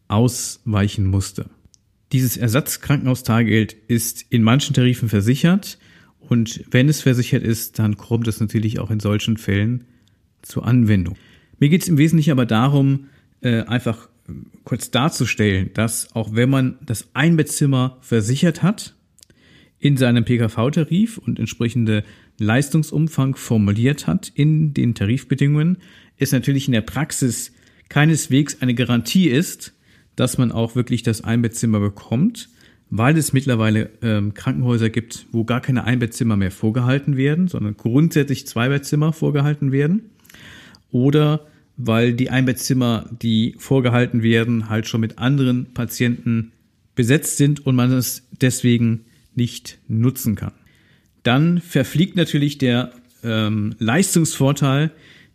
ausweichen 0.07 1.05
musste. 1.05 1.45
Dieses 2.11 2.37
Ersatzkrankenhaustagegeld 2.37 3.73
ist 3.73 4.25
in 4.29 4.41
manchen 4.41 4.73
Tarifen 4.73 5.09
versichert 5.09 5.77
und 6.17 6.63
wenn 6.71 6.89
es 6.89 7.01
versichert 7.01 7.43
ist, 7.43 7.77
dann 7.77 7.97
kommt 7.97 8.27
es 8.27 8.39
natürlich 8.39 8.79
auch 8.79 8.89
in 8.89 8.99
solchen 8.99 9.37
Fällen 9.37 9.83
zur 10.45 10.65
Anwendung. 10.65 11.15
Mir 11.59 11.69
geht 11.69 11.81
es 11.81 11.87
im 11.87 11.97
Wesentlichen 11.97 12.31
aber 12.31 12.45
darum, 12.45 13.07
äh, 13.41 13.61
einfach 13.63 14.09
kurz 14.63 14.91
darzustellen, 14.91 15.71
dass 15.73 16.15
auch 16.15 16.33
wenn 16.33 16.49
man 16.49 16.77
das 16.85 17.09
Einbettzimmer 17.13 17.97
versichert 18.01 18.63
hat, 18.63 18.95
in 19.79 19.97
seinem 19.97 20.25
PKV-Tarif 20.25 21.17
und 21.17 21.37
entsprechende 21.37 22.03
Leistungsumfang 22.39 23.35
formuliert 23.35 24.07
hat 24.07 24.31
in 24.33 24.73
den 24.73 24.95
Tarifbedingungen, 24.95 25.77
es 26.17 26.31
natürlich 26.31 26.67
in 26.67 26.71
der 26.71 26.81
Praxis 26.81 27.53
keineswegs 27.89 28.61
eine 28.61 28.73
Garantie 28.73 29.27
ist, 29.27 29.73
dass 30.15 30.37
man 30.37 30.51
auch 30.51 30.75
wirklich 30.75 31.03
das 31.03 31.23
Einbettzimmer 31.23 31.79
bekommt, 31.79 32.49
weil 32.89 33.17
es 33.17 33.33
mittlerweile 33.33 33.91
ähm, 34.01 34.33
Krankenhäuser 34.33 34.89
gibt, 34.89 35.27
wo 35.31 35.43
gar 35.43 35.61
keine 35.61 35.83
Einbettzimmer 35.83 36.37
mehr 36.37 36.51
vorgehalten 36.51 37.17
werden, 37.17 37.47
sondern 37.47 37.75
grundsätzlich 37.77 38.47
Zweibettzimmer 38.47 39.11
vorgehalten 39.11 39.71
werden. 39.71 40.09
Oder 40.91 41.45
weil 41.77 42.13
die 42.13 42.29
Einbettzimmer, 42.29 43.09
die 43.21 43.55
vorgehalten 43.57 44.23
werden, 44.23 44.69
halt 44.69 44.87
schon 44.87 45.01
mit 45.01 45.17
anderen 45.19 45.73
Patienten 45.73 46.53
besetzt 46.95 47.37
sind 47.37 47.65
und 47.65 47.75
man 47.75 47.91
es 47.91 48.27
deswegen 48.41 49.05
nicht 49.35 49.77
nutzen 49.87 50.35
kann. 50.35 50.53
Dann 51.23 51.59
verfliegt 51.59 52.15
natürlich 52.15 52.57
der 52.57 52.93
ähm, 53.23 53.75
Leistungsvorteil, 53.79 54.91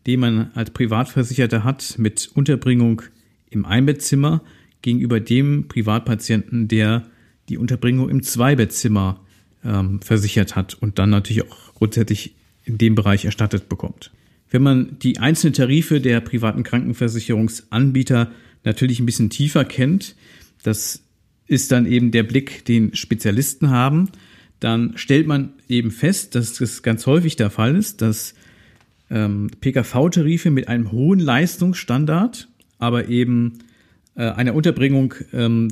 den 0.06 0.20
man 0.20 0.50
als 0.54 0.70
Privatversicherter 0.70 1.64
hat 1.64 1.96
mit 1.98 2.30
Unterbringung 2.34 3.02
im 3.50 3.66
Einbettzimmer 3.66 4.42
gegenüber 4.82 5.20
dem 5.20 5.68
Privatpatienten, 5.68 6.68
der 6.68 7.04
die 7.48 7.58
Unterbringung 7.58 8.08
im 8.08 8.22
Zweibettzimmer 8.22 9.20
ähm, 9.64 10.00
versichert 10.00 10.56
hat 10.56 10.74
und 10.74 10.98
dann 10.98 11.10
natürlich 11.10 11.50
auch 11.50 11.74
grundsätzlich 11.74 12.34
in 12.64 12.78
dem 12.78 12.94
Bereich 12.94 13.24
erstattet 13.24 13.68
bekommt. 13.68 14.10
Wenn 14.50 14.62
man 14.62 14.98
die 14.98 15.18
einzelnen 15.18 15.54
Tarife 15.54 16.00
der 16.00 16.20
privaten 16.20 16.64
Krankenversicherungsanbieter 16.64 18.32
natürlich 18.64 19.00
ein 19.00 19.06
bisschen 19.06 19.30
tiefer 19.30 19.64
kennt, 19.64 20.16
das 20.62 21.04
ist 21.46 21.72
dann 21.72 21.86
eben 21.86 22.10
der 22.10 22.24
Blick, 22.24 22.64
den 22.64 22.94
Spezialisten 22.94 23.70
haben, 23.70 24.10
dann 24.58 24.96
stellt 24.96 25.26
man 25.26 25.54
eben 25.68 25.90
fest, 25.90 26.34
dass 26.34 26.54
das 26.54 26.82
ganz 26.82 27.06
häufig 27.06 27.36
der 27.36 27.50
Fall 27.50 27.76
ist, 27.76 28.02
dass 28.02 28.34
ähm, 29.08 29.50
PKV-Tarife 29.60 30.50
mit 30.50 30.68
einem 30.68 30.92
hohen 30.92 31.18
Leistungsstandard, 31.18 32.48
aber 32.78 33.08
eben 33.08 33.60
äh, 34.14 34.30
einer 34.30 34.54
Unterbringung 34.54 35.14
ähm, 35.32 35.68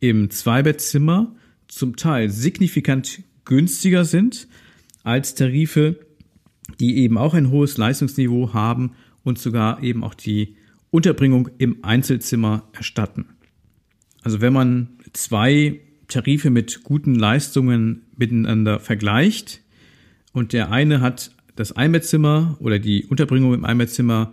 im 0.00 0.30
Zweibettzimmer 0.30 1.34
zum 1.68 1.96
Teil 1.96 2.30
signifikant 2.30 3.22
günstiger 3.44 4.04
sind 4.04 4.48
als 5.02 5.34
Tarife, 5.34 5.98
die 6.80 6.98
eben 6.98 7.18
auch 7.18 7.34
ein 7.34 7.50
hohes 7.50 7.76
Leistungsniveau 7.76 8.52
haben 8.52 8.92
und 9.24 9.38
sogar 9.38 9.82
eben 9.82 10.04
auch 10.04 10.14
die 10.14 10.56
Unterbringung 10.90 11.48
im 11.58 11.82
Einzelzimmer 11.82 12.68
erstatten. 12.72 13.26
Also 14.22 14.40
wenn 14.40 14.52
man 14.52 14.88
zwei 15.12 15.80
Tarife 16.08 16.50
mit 16.50 16.84
guten 16.84 17.14
Leistungen 17.14 18.02
miteinander 18.16 18.78
vergleicht 18.78 19.62
und 20.32 20.52
der 20.52 20.70
eine 20.70 21.00
hat 21.00 21.34
das 21.56 21.72
Einbettzimmer 21.72 22.56
oder 22.60 22.78
die 22.78 23.04
Unterbringung 23.04 23.54
im 23.54 23.64
Einbettzimmer 23.64 24.32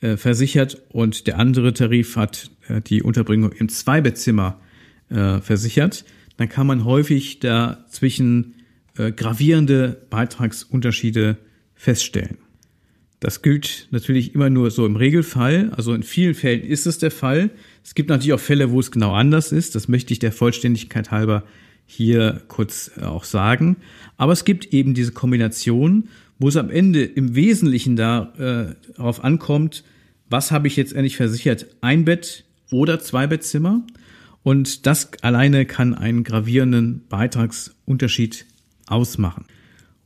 äh, 0.00 0.16
versichert 0.16 0.82
und 0.90 1.26
der 1.26 1.38
andere 1.38 1.72
Tarif 1.72 2.16
hat 2.16 2.50
äh, 2.68 2.80
die 2.80 3.02
Unterbringung 3.02 3.52
im 3.52 3.68
Zweibettzimmer 3.68 4.60
äh, 5.08 5.40
versichert, 5.40 6.04
dann 6.36 6.48
kann 6.48 6.66
man 6.66 6.84
häufig 6.84 7.40
dazwischen 7.40 8.54
äh, 8.96 9.12
gravierende 9.12 10.06
Beitragsunterschiede 10.10 11.36
feststellen. 11.80 12.36
Das 13.20 13.40
gilt 13.40 13.88
natürlich 13.90 14.34
immer 14.34 14.50
nur 14.50 14.70
so 14.70 14.84
im 14.84 14.96
Regelfall. 14.96 15.72
Also 15.74 15.94
in 15.94 16.02
vielen 16.02 16.34
Fällen 16.34 16.62
ist 16.62 16.86
es 16.86 16.98
der 16.98 17.10
Fall. 17.10 17.48
Es 17.82 17.94
gibt 17.94 18.10
natürlich 18.10 18.34
auch 18.34 18.40
Fälle, 18.40 18.70
wo 18.70 18.80
es 18.80 18.90
genau 18.90 19.14
anders 19.14 19.50
ist. 19.50 19.74
Das 19.74 19.88
möchte 19.88 20.12
ich 20.12 20.18
der 20.18 20.30
Vollständigkeit 20.30 21.10
halber 21.10 21.42
hier 21.86 22.42
kurz 22.48 22.90
äh, 22.98 23.04
auch 23.04 23.24
sagen. 23.24 23.76
Aber 24.18 24.32
es 24.32 24.44
gibt 24.44 24.74
eben 24.74 24.92
diese 24.92 25.12
Kombination, 25.12 26.08
wo 26.38 26.48
es 26.48 26.56
am 26.56 26.68
Ende 26.68 27.02
im 27.02 27.34
Wesentlichen 27.34 27.96
da, 27.96 28.34
äh, 28.36 28.92
darauf 28.96 29.24
ankommt, 29.24 29.82
was 30.28 30.50
habe 30.50 30.68
ich 30.68 30.76
jetzt 30.76 30.92
endlich 30.92 31.16
versichert? 31.16 31.66
Ein 31.80 32.04
Bett 32.04 32.44
oder 32.70 33.00
zwei 33.00 33.26
Bettzimmer? 33.26 33.82
Und 34.42 34.86
das 34.86 35.10
alleine 35.22 35.64
kann 35.64 35.94
einen 35.94 36.24
gravierenden 36.24 37.06
Beitragsunterschied 37.08 38.44
ausmachen. 38.86 39.46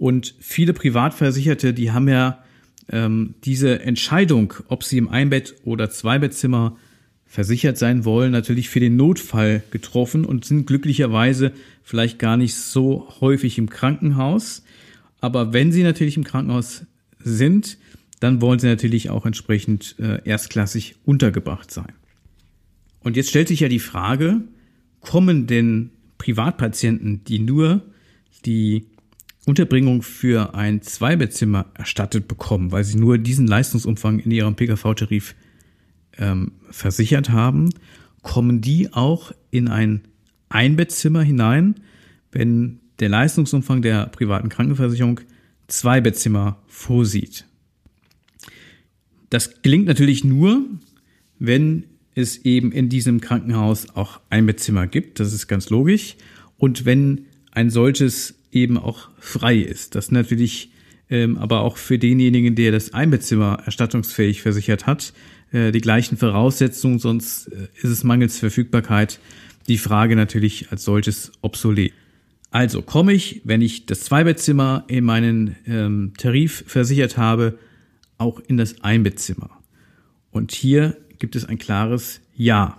Und 0.05 0.35
viele 0.39 0.75
Privatversicherte, 0.75 1.73
die 1.73 1.91
haben 1.91 2.09
ja 2.11 2.45
ähm, 2.91 3.37
diese 3.43 3.81
Entscheidung, 3.81 4.53
ob 4.69 4.85
sie 4.85 4.99
im 4.99 5.09
Einbett- 5.09 5.55
oder 5.65 5.89
Zweibettzimmer 5.89 6.77
versichert 7.25 7.79
sein 7.79 8.05
wollen, 8.05 8.31
natürlich 8.31 8.69
für 8.69 8.81
den 8.81 8.97
Notfall 8.97 9.63
getroffen 9.71 10.27
und 10.27 10.45
sind 10.45 10.67
glücklicherweise 10.67 11.53
vielleicht 11.83 12.19
gar 12.19 12.37
nicht 12.37 12.55
so 12.55 13.09
häufig 13.23 13.57
im 13.57 13.71
Krankenhaus. 13.71 14.63
Aber 15.23 15.55
wenn 15.55 15.73
sie 15.73 15.83
natürlich 15.83 16.19
im 16.19 16.25
Krankenhaus 16.25 16.85
sind, 17.21 17.79
dann 18.21 18.43
wollen 18.43 18.59
sie 18.59 18.67
natürlich 18.67 19.09
auch 19.09 19.25
entsprechend 19.25 19.97
äh, 19.99 20.21
erstklassig 20.29 20.97
untergebracht 21.07 21.71
sein. 21.71 21.95
Und 23.01 23.17
jetzt 23.17 23.31
stellt 23.31 23.49
sich 23.49 23.61
ja 23.61 23.69
die 23.69 23.79
Frage, 23.79 24.43
kommen 25.01 25.47
denn 25.47 25.93
Privatpatienten, 26.19 27.25
die 27.25 27.39
nur 27.39 27.81
die 28.45 28.85
Unterbringung 29.47 30.03
für 30.03 30.55
ein 30.55 30.81
Zweibettzimmer 30.83 31.67
erstattet 31.75 32.29
bekommen, 32.29 32.73
weil 32.73 32.85
sie 32.85 32.97
nur 32.97 33.19
diesen 33.19 33.47
Leistungsumfang 33.47 34.19
in 34.19 34.31
ihrem 34.31 34.57
PKV-Tarif 34.57 35.35
ähm, 36.19 36.53
versichert 36.71 37.31
haben, 37.31 37.71
kommen 38.23 38.61
die 38.61 38.93
auch 38.93 39.33
in 39.51 39.69
ein 39.69 40.03
Einbettzimmer 40.49 41.23
hinein, 41.23 41.75
wenn 42.33 42.81
der 43.01 43.09
Leistungsumfang 43.09 43.83
der 43.83 44.07
privaten 44.07 44.49
Krankenversicherung 44.49 45.21
Zweibettzimmer 45.67 46.59
vorsieht. 46.67 47.45
Das 49.31 49.63
gelingt 49.63 49.87
natürlich 49.87 50.25
nur, 50.25 50.65
wenn 51.39 51.85
es 52.15 52.39
eben 52.45 52.71
in 52.71 52.89
diesem 52.89 53.21
Krankenhaus 53.21 53.89
auch 53.97 54.21
ein 54.31 54.47
Bettzimmer 54.47 54.87
gibt, 54.87 55.19
das 55.21 55.33
ist 55.33 55.49
ganz 55.49 55.71
logisch. 55.71 56.17
Und 56.57 56.85
wenn 56.85 57.27
ein 57.51 57.71
solches 57.71 58.35
eben 58.55 58.79
auch 58.79 59.09
frei 59.19 59.57
ist. 59.59 59.95
Das 59.95 60.11
natürlich 60.11 60.71
ähm, 61.11 61.37
aber 61.37 61.61
auch 61.61 61.77
für 61.77 61.99
denjenigen, 61.99 62.55
der 62.55 62.73
das 62.73 62.95
Einbettzimmer 62.95 63.63
erstattungsfähig 63.65 64.43
versichert 64.43 64.87
hat, 64.87 65.13
äh, 65.53 65.71
die 65.71 65.81
gleichen 65.81 66.17
Voraussetzungen, 66.17 66.99
sonst 66.99 67.49
äh, 67.49 67.69
ist 67.77 67.91
es 67.91 68.05
mangels 68.05 68.39
Verfügbarkeit 68.39 69.21
die 69.69 69.79
Frage 69.79 70.17
natürlich 70.17 70.71
als 70.71 70.85
solches 70.85 71.33
obsolet. 71.41 71.93
Also 72.51 72.83
komme 72.83 73.13
ich, 73.13 73.41
wenn 73.45 73.63
ich 73.63 73.87
das 73.87 74.01
Zweibettzimmer 74.01 74.85
in 74.89 75.05
meinen 75.05 75.57
ähm, 75.67 76.13
Tarif 76.17 76.65
versichert 76.67 77.17
habe, 77.17 77.59
auch 78.17 78.41
in 78.41 78.57
das 78.57 78.83
Einbettzimmer. 78.83 79.51
Und 80.31 80.53
hier 80.53 80.97
gibt 81.19 81.37
es 81.37 81.45
ein 81.45 81.59
klares 81.59 82.21
Ja. 82.35 82.79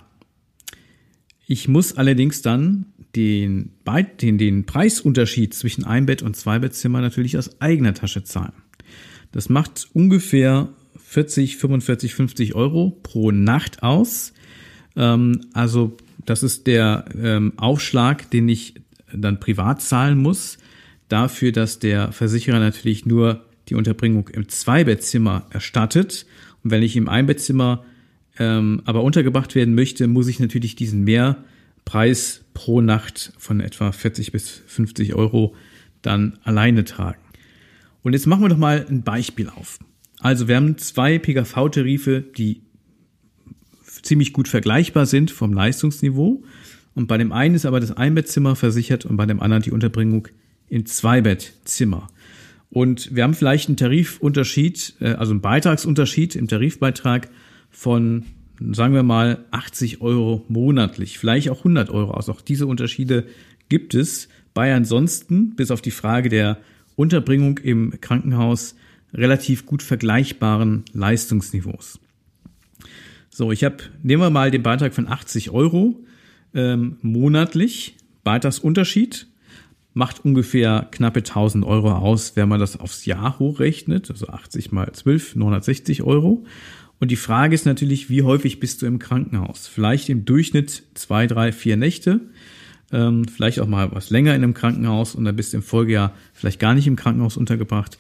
Ich 1.47 1.67
muss 1.67 1.97
allerdings 1.97 2.41
dann 2.41 2.85
den, 3.15 3.71
den, 4.21 4.37
den 4.37 4.65
Preisunterschied 4.65 5.53
zwischen 5.53 5.83
Einbett- 5.83 6.21
und 6.21 6.35
Zweibettzimmer 6.35 7.01
natürlich 7.01 7.37
aus 7.37 7.61
eigener 7.61 7.93
Tasche 7.93 8.23
zahlen. 8.23 8.53
Das 9.31 9.49
macht 9.49 9.87
ungefähr 9.93 10.69
40, 10.97 11.57
45, 11.57 12.15
50 12.15 12.55
Euro 12.55 12.97
pro 13.03 13.31
Nacht 13.31 13.83
aus. 13.83 14.33
Ähm, 14.95 15.41
also 15.53 15.97
das 16.25 16.43
ist 16.43 16.67
der 16.67 17.05
ähm, 17.21 17.53
Aufschlag, 17.57 18.29
den 18.31 18.49
ich 18.49 18.75
dann 19.13 19.39
privat 19.39 19.81
zahlen 19.81 20.17
muss, 20.17 20.57
dafür, 21.07 21.51
dass 21.51 21.79
der 21.79 22.11
Versicherer 22.11 22.59
natürlich 22.59 23.05
nur 23.05 23.45
die 23.69 23.75
Unterbringung 23.75 24.27
im 24.29 24.49
Zweibettzimmer 24.49 25.47
erstattet. 25.49 26.25
Und 26.63 26.71
wenn 26.71 26.83
ich 26.83 26.95
im 26.95 27.07
Einbettzimmer 27.07 27.85
ähm, 28.37 28.81
aber 28.85 29.03
untergebracht 29.03 29.55
werden 29.55 29.75
möchte, 29.75 30.07
muss 30.07 30.27
ich 30.27 30.39
natürlich 30.39 30.75
diesen 30.75 31.03
Mehrpreis 31.85 32.43
pro 32.53 32.81
Nacht 32.81 33.31
von 33.37 33.61
etwa 33.61 33.91
40 33.91 34.31
bis 34.31 34.63
50 34.67 35.13
Euro 35.13 35.55
dann 36.01 36.39
alleine 36.43 36.83
tragen. 36.83 37.21
Und 38.01 38.13
jetzt 38.13 38.27
machen 38.27 38.43
wir 38.43 38.49
doch 38.49 38.57
mal 38.57 38.85
ein 38.89 39.03
Beispiel 39.03 39.49
auf. 39.49 39.79
Also 40.19 40.47
wir 40.47 40.55
haben 40.55 40.77
zwei 40.77 41.19
PKV-Tarife, 41.19 42.21
die 42.21 42.61
ziemlich 44.01 44.33
gut 44.33 44.47
vergleichbar 44.47 45.05
sind 45.05 45.31
vom 45.31 45.53
Leistungsniveau. 45.53 46.43
Und 46.95 47.07
bei 47.07 47.17
dem 47.17 47.31
einen 47.31 47.55
ist 47.55 47.65
aber 47.65 47.79
das 47.79 47.91
Einbettzimmer 47.91 48.55
versichert 48.55 49.05
und 49.05 49.17
bei 49.17 49.25
dem 49.25 49.39
anderen 49.39 49.63
die 49.63 49.71
Unterbringung 49.71 50.27
in 50.67 50.85
Zweibettzimmer. 50.85 52.07
Und 52.69 53.15
wir 53.15 53.23
haben 53.23 53.33
vielleicht 53.33 53.69
einen 53.69 53.77
Tarifunterschied, 53.77 54.95
äh, 54.99 55.13
also 55.13 55.31
einen 55.31 55.41
Beitragsunterschied 55.41 56.35
im 56.35 56.47
Tarifbeitrag 56.47 57.29
von, 57.69 58.25
sagen 58.71 58.93
wir 58.93 59.03
mal, 59.03 59.45
80 59.51 60.01
Euro 60.01 60.45
monatlich, 60.47 61.19
vielleicht 61.19 61.49
auch 61.49 61.59
100 61.59 61.89
Euro 61.89 62.11
aus. 62.11 62.29
Auch 62.29 62.41
diese 62.41 62.67
Unterschiede 62.67 63.25
gibt 63.69 63.93
es 63.93 64.29
bei 64.53 64.73
ansonsten, 64.73 65.55
bis 65.55 65.71
auf 65.71 65.81
die 65.81 65.91
Frage 65.91 66.29
der 66.29 66.57
Unterbringung 66.95 67.57
im 67.57 67.99
Krankenhaus, 67.99 68.75
relativ 69.13 69.65
gut 69.65 69.83
vergleichbaren 69.83 70.83
Leistungsniveaus. 70.93 71.99
So, 73.29 73.51
ich 73.51 73.63
habe, 73.63 73.77
nehmen 74.01 74.21
wir 74.21 74.29
mal 74.29 74.51
den 74.51 74.63
Beitrag 74.63 74.93
von 74.93 75.07
80 75.07 75.51
Euro 75.51 76.03
ähm, 76.53 76.97
monatlich, 77.01 77.97
Beitragsunterschied 78.23 79.27
macht 79.95 80.25
ungefähr 80.25 80.87
knappe 80.91 81.19
1000 81.19 81.65
Euro 81.65 81.93
aus, 81.93 82.35
wenn 82.35 82.49
man 82.49 82.59
das 82.59 82.77
aufs 82.77 83.05
Jahr 83.05 83.39
hochrechnet, 83.39 84.11
also 84.11 84.27
80 84.27 84.71
mal 84.73 84.91
12, 84.91 85.37
960 85.37 86.03
Euro. 86.03 86.43
Und 86.99 87.11
die 87.11 87.17
Frage 87.17 87.53
ist 87.53 87.65
natürlich, 87.65 88.09
wie 88.09 88.23
häufig 88.23 88.59
bist 88.59 88.81
du 88.81 88.85
im 88.85 88.99
Krankenhaus? 88.99 89.67
Vielleicht 89.67 90.09
im 90.09 90.25
Durchschnitt 90.25 90.83
zwei, 90.93 91.27
drei, 91.27 91.51
vier 91.51 91.77
Nächte. 91.77 92.21
ähm, 92.91 93.25
vielleicht 93.27 93.59
auch 93.59 93.67
mal 93.67 93.91
was 93.91 94.11
länger 94.11 94.35
in 94.35 94.43
einem 94.43 94.53
Krankenhaus 94.53 95.15
und 95.15 95.25
dann 95.25 95.35
bist 95.35 95.53
du 95.53 95.57
im 95.57 95.63
Folgejahr 95.63 96.13
vielleicht 96.33 96.59
gar 96.59 96.73
nicht 96.75 96.87
im 96.87 96.95
Krankenhaus 96.95 97.35
untergebracht. 97.35 97.97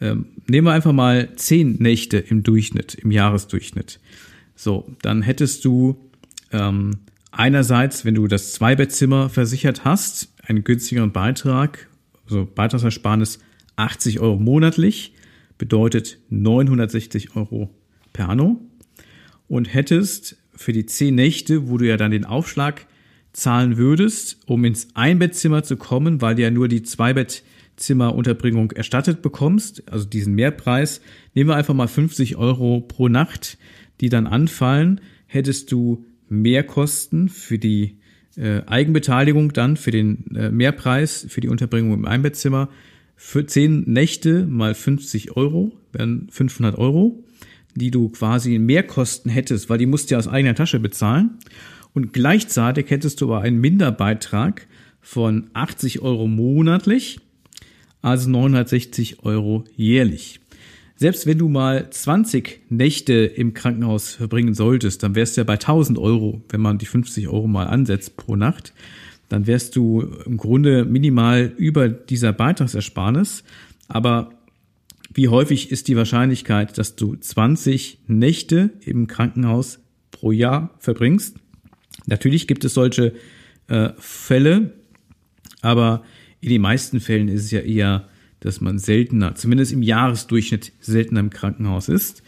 Ähm, 0.00 0.26
nehmen 0.46 0.66
wir 0.66 0.72
einfach 0.72 0.92
mal 0.92 1.34
zehn 1.34 1.74
Nächte 1.80 2.18
im 2.18 2.44
Durchschnitt, 2.44 2.94
im 2.94 3.10
Jahresdurchschnitt. 3.10 3.98
So, 4.54 4.94
dann 5.02 5.22
hättest 5.22 5.64
du 5.64 6.10
ähm, 6.52 6.98
einerseits, 7.32 8.04
wenn 8.04 8.14
du 8.14 8.28
das 8.28 8.52
Zweibettzimmer 8.52 9.28
versichert 9.28 9.84
hast, 9.84 10.32
einen 10.46 10.64
günstigeren 10.64 11.12
Beitrag, 11.12 11.88
also 12.24 12.48
Beitragsersparnis 12.52 13.40
80 13.76 14.20
Euro 14.20 14.36
monatlich, 14.36 15.14
bedeutet 15.58 16.18
960 16.30 17.36
Euro 17.36 17.74
per 18.12 18.28
anno 18.28 18.60
und 19.48 19.72
hättest 19.72 20.36
für 20.54 20.72
die 20.72 20.86
zehn 20.86 21.14
Nächte, 21.14 21.68
wo 21.68 21.78
du 21.78 21.86
ja 21.86 21.96
dann 21.96 22.10
den 22.10 22.24
Aufschlag 22.24 22.86
zahlen 23.32 23.76
würdest, 23.76 24.38
um 24.46 24.64
ins 24.64 24.88
Einbettzimmer 24.94 25.62
zu 25.62 25.76
kommen, 25.76 26.20
weil 26.20 26.34
du 26.34 26.42
ja 26.42 26.50
nur 26.50 26.68
die 26.68 26.82
Zweibettzimmerunterbringung 26.82 28.72
erstattet 28.72 29.22
bekommst, 29.22 29.90
also 29.90 30.04
diesen 30.04 30.34
Mehrpreis, 30.34 31.00
nehmen 31.34 31.50
wir 31.50 31.56
einfach 31.56 31.74
mal 31.74 31.88
50 31.88 32.36
Euro 32.36 32.80
pro 32.80 33.08
Nacht, 33.08 33.58
die 34.00 34.08
dann 34.08 34.26
anfallen, 34.26 35.00
hättest 35.26 35.70
du 35.72 36.04
Mehrkosten 36.28 37.28
für 37.28 37.58
die 37.58 37.98
äh, 38.36 38.62
Eigenbeteiligung 38.66 39.52
dann, 39.52 39.76
für 39.76 39.90
den 39.90 40.34
äh, 40.34 40.50
Mehrpreis, 40.50 41.26
für 41.28 41.40
die 41.40 41.48
Unterbringung 41.48 41.94
im 41.94 42.04
Einbettzimmer, 42.04 42.68
für 43.16 43.46
zehn 43.46 43.82
Nächte 43.90 44.46
mal 44.46 44.74
50 44.74 45.36
Euro, 45.36 45.72
wären 45.92 46.28
500 46.30 46.78
Euro, 46.78 47.24
die 47.78 47.90
du 47.90 48.08
quasi 48.08 48.58
Mehrkosten 48.58 49.30
hättest, 49.30 49.70
weil 49.70 49.78
die 49.78 49.86
musst 49.86 50.10
du 50.10 50.14
ja 50.14 50.18
aus 50.18 50.28
eigener 50.28 50.54
Tasche 50.54 50.80
bezahlen. 50.80 51.38
Und 51.94 52.12
gleichzeitig 52.12 52.90
hättest 52.90 53.20
du 53.20 53.26
aber 53.26 53.42
einen 53.42 53.60
Minderbeitrag 53.60 54.66
von 55.00 55.48
80 55.54 56.00
Euro 56.00 56.26
monatlich, 56.26 57.20
also 58.02 58.28
960 58.30 59.24
Euro 59.24 59.64
jährlich. 59.74 60.40
Selbst 60.96 61.26
wenn 61.26 61.38
du 61.38 61.48
mal 61.48 61.88
20 61.90 62.62
Nächte 62.70 63.12
im 63.12 63.54
Krankenhaus 63.54 64.14
verbringen 64.14 64.54
solltest, 64.54 65.02
dann 65.02 65.14
wärst 65.14 65.36
du 65.36 65.40
ja 65.40 65.44
bei 65.44 65.54
1000 65.54 65.96
Euro, 65.98 66.42
wenn 66.48 66.60
man 66.60 66.78
die 66.78 66.86
50 66.86 67.28
Euro 67.28 67.46
mal 67.46 67.68
ansetzt 67.68 68.16
pro 68.16 68.34
Nacht. 68.34 68.72
Dann 69.28 69.46
wärst 69.46 69.76
du 69.76 70.00
im 70.26 70.36
Grunde 70.36 70.84
minimal 70.84 71.52
über 71.56 71.88
dieser 71.88 72.32
Beitragsersparnis. 72.32 73.44
Aber 73.86 74.30
wie 75.12 75.28
häufig 75.28 75.70
ist 75.70 75.88
die 75.88 75.96
Wahrscheinlichkeit, 75.96 76.76
dass 76.78 76.96
du 76.96 77.16
20 77.16 78.00
Nächte 78.06 78.70
im 78.80 79.06
Krankenhaus 79.06 79.80
pro 80.10 80.32
Jahr 80.32 80.74
verbringst? 80.78 81.36
Natürlich 82.06 82.46
gibt 82.46 82.64
es 82.64 82.74
solche 82.74 83.14
äh, 83.68 83.90
Fälle, 83.98 84.74
aber 85.60 86.02
in 86.40 86.50
den 86.50 86.60
meisten 86.60 87.00
Fällen 87.00 87.28
ist 87.28 87.44
es 87.44 87.50
ja 87.50 87.60
eher, 87.60 88.08
dass 88.40 88.60
man 88.60 88.78
seltener, 88.78 89.34
zumindest 89.34 89.72
im 89.72 89.82
Jahresdurchschnitt 89.82 90.72
seltener 90.80 91.20
im 91.20 91.30
Krankenhaus 91.30 91.88
ist. 91.88 92.22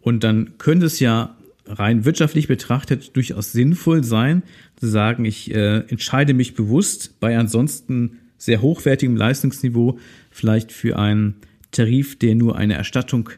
Und 0.00 0.24
dann 0.24 0.56
könnte 0.58 0.86
es 0.86 1.00
ja 1.00 1.36
rein 1.66 2.04
wirtschaftlich 2.04 2.48
betrachtet 2.48 3.14
durchaus 3.16 3.52
sinnvoll 3.52 4.02
sein, 4.02 4.42
zu 4.76 4.86
sagen, 4.86 5.24
ich 5.24 5.54
äh, 5.54 5.80
entscheide 5.88 6.34
mich 6.34 6.54
bewusst 6.54 7.20
bei 7.20 7.36
ansonsten 7.36 8.18
sehr 8.38 8.62
hochwertigem 8.62 9.16
Leistungsniveau 9.16 9.98
vielleicht 10.30 10.72
für 10.72 10.98
einen 10.98 11.36
Tarif, 11.70 12.18
der 12.18 12.34
nur 12.34 12.56
eine 12.56 12.74
Erstattung 12.74 13.30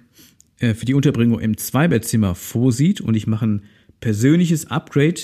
äh, 0.59 0.75
für 0.75 0.87
die 0.87 0.95
Unterbringung 0.95 1.41
im 1.41 1.57
Zweibettzimmer 1.57 2.35
vorsieht 2.35 3.01
und 3.01 3.15
ich 3.15 3.27
mache 3.27 3.47
ein 3.47 3.63
persönliches 4.01 4.71
Upgrade 4.71 5.21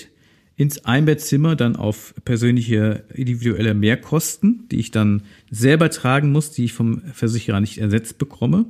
ins 0.57 0.85
Einbettzimmer 0.85 1.55
dann 1.55 1.77
auf 1.77 2.15
persönliche 2.25 3.05
individuelle 3.15 3.75
Mehrkosten, 3.75 4.67
die 4.71 4.81
ich 4.81 4.91
dann 4.91 5.23
selber 5.50 5.88
tragen 5.88 6.33
muss, 6.33 6.50
die 6.50 6.65
ich 6.65 6.73
vom 6.73 7.00
Versicherer 7.12 7.61
nicht 7.61 7.79
ersetzt 7.79 8.19
bekomme. 8.19 8.67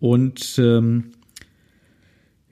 Und 0.00 0.58
ähm, 0.58 1.04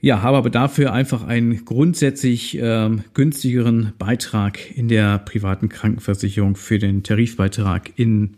ja, 0.02 0.20
habe 0.20 0.36
aber 0.36 0.50
dafür 0.50 0.92
einfach 0.92 1.24
einen 1.24 1.64
grundsätzlich 1.64 2.58
ähm, 2.60 3.04
günstigeren 3.14 3.92
Beitrag 3.98 4.76
in 4.76 4.88
der 4.88 5.18
privaten 5.18 5.70
Krankenversicherung 5.70 6.56
für 6.56 6.78
den 6.78 7.02
Tarifbeitrag 7.02 7.92
in 7.96 8.36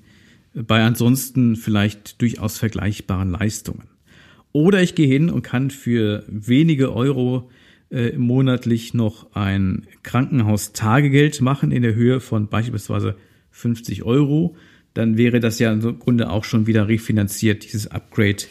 bei 0.66 0.83
ansonsten 0.83 1.57
vielleicht 1.57 2.21
durchaus 2.21 2.59
vergleichbaren 2.59 3.31
Leistungen. 3.31 3.88
Oder 4.53 4.83
ich 4.83 4.94
gehe 4.94 5.07
hin 5.07 5.31
und 5.31 5.42
kann 5.42 5.71
für 5.71 6.25
wenige 6.27 6.94
Euro 6.94 7.51
äh, 7.90 8.16
monatlich 8.16 8.94
noch 8.94 9.35
ein 9.35 9.87
Krankenhaustagegeld 10.03 11.40
machen 11.40 11.71
in 11.71 11.83
der 11.83 11.94
Höhe 11.94 12.21
von 12.21 12.49
beispielsweise 12.49 13.16
50 13.51 14.05
Euro, 14.05 14.57
dann 14.94 15.16
wäre 15.16 15.40
das 15.40 15.59
ja 15.59 15.73
im 15.73 15.99
Grunde 15.99 16.31
auch 16.31 16.44
schon 16.44 16.66
wieder 16.66 16.88
refinanziert, 16.88 17.64
dieses 17.64 17.88
Upgrade, 17.88 18.44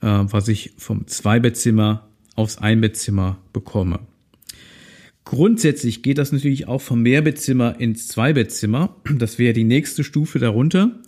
äh, 0.00 0.06
was 0.06 0.48
ich 0.48 0.72
vom 0.78 1.06
Zweibettzimmer 1.06 2.08
aufs 2.34 2.58
Einbettzimmer 2.58 3.38
bekomme. 3.52 4.00
Grundsätzlich 5.24 6.02
geht 6.02 6.18
das 6.18 6.32
natürlich 6.32 6.66
auch 6.66 6.80
vom 6.80 7.02
Mehrbettzimmer 7.02 7.78
ins 7.78 8.08
Zweibettzimmer. 8.08 8.96
Das 9.14 9.38
wäre 9.38 9.52
die 9.52 9.64
nächste 9.64 10.04
Stufe 10.04 10.38
darunter. 10.38 11.00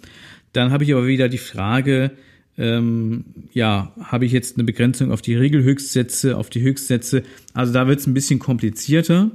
Dann 0.55 0.71
habe 0.71 0.85
ich 0.85 0.93
aber 0.93 1.07
wieder 1.07 1.29
die 1.29 1.38
Frage, 1.38 2.12
ähm, 2.57 3.25
ja, 3.53 3.93
habe 4.01 4.25
ich 4.25 4.33
jetzt 4.33 4.57
eine 4.57 4.64
Begrenzung 4.64 5.11
auf 5.11 5.21
die 5.21 5.35
Regelhöchstsätze, 5.35 6.37
auf 6.37 6.49
die 6.49 6.62
Höchstsätze. 6.62 7.25
Also 7.53 7.73
da 7.73 7.87
wird 7.87 8.01
es 8.01 8.07
ein 8.07 8.14
bisschen 8.14 8.38
komplizierter, 8.38 9.33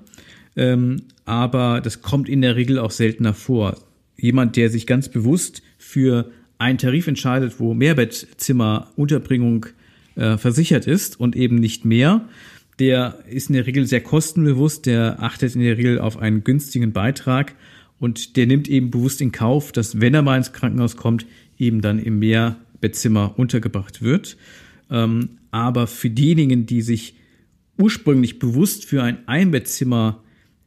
ähm, 0.55 1.03
aber 1.25 1.81
das 1.81 2.01
kommt 2.01 2.29
in 2.29 2.41
der 2.41 2.55
Regel 2.55 2.79
auch 2.79 2.91
seltener 2.91 3.33
vor. 3.33 3.77
Jemand, 4.17 4.55
der 4.55 4.69
sich 4.69 4.87
ganz 4.87 5.09
bewusst 5.09 5.61
für 5.77 6.31
einen 6.57 6.77
Tarif 6.77 7.07
entscheidet, 7.07 7.59
wo 7.59 7.73
Mehrbettzimmerunterbringung 7.73 9.67
äh, 10.15 10.37
versichert 10.37 10.87
ist 10.87 11.19
und 11.19 11.35
eben 11.35 11.55
nicht 11.55 11.83
mehr, 11.83 12.27
der 12.79 13.19
ist 13.29 13.49
in 13.49 13.55
der 13.55 13.67
Regel 13.67 13.85
sehr 13.85 14.01
kostenbewusst, 14.01 14.85
der 14.85 15.21
achtet 15.21 15.55
in 15.55 15.61
der 15.61 15.77
Regel 15.77 15.99
auf 15.99 16.17
einen 16.17 16.45
günstigen 16.45 16.93
Beitrag 16.93 17.55
und 17.99 18.37
der 18.37 18.47
nimmt 18.47 18.67
eben 18.67 18.91
bewusst 18.91 19.21
in 19.21 19.31
Kauf, 19.31 19.71
dass 19.71 19.99
wenn 19.99 20.13
er 20.13 20.21
mal 20.21 20.37
ins 20.37 20.53
Krankenhaus 20.53 20.95
kommt, 20.95 21.25
eben 21.57 21.81
dann 21.81 21.99
im 21.99 22.19
Mehr 22.19 22.57
Bettzimmer 22.79 23.37
untergebracht 23.37 24.01
wird. 24.01 24.37
Ähm, 24.89 25.37
aber 25.51 25.87
für 25.87 26.09
diejenigen, 26.09 26.65
die 26.65 26.81
sich 26.81 27.15
ursprünglich 27.77 28.39
bewusst 28.39 28.85
für 28.85 29.03
ein 29.03 29.27
Einbettzimmer 29.27 30.23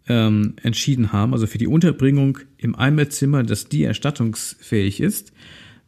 ähm, 0.09 0.55
entschieden 0.63 1.13
haben, 1.13 1.33
also 1.33 1.47
für 1.47 1.59
die 1.59 1.67
Unterbringung 1.67 2.39
im 2.59 2.75
Einbettzimmer, 2.75 3.43
dass 3.43 3.69
die 3.69 3.85
erstattungsfähig 3.85 5.01
ist, 5.01 5.33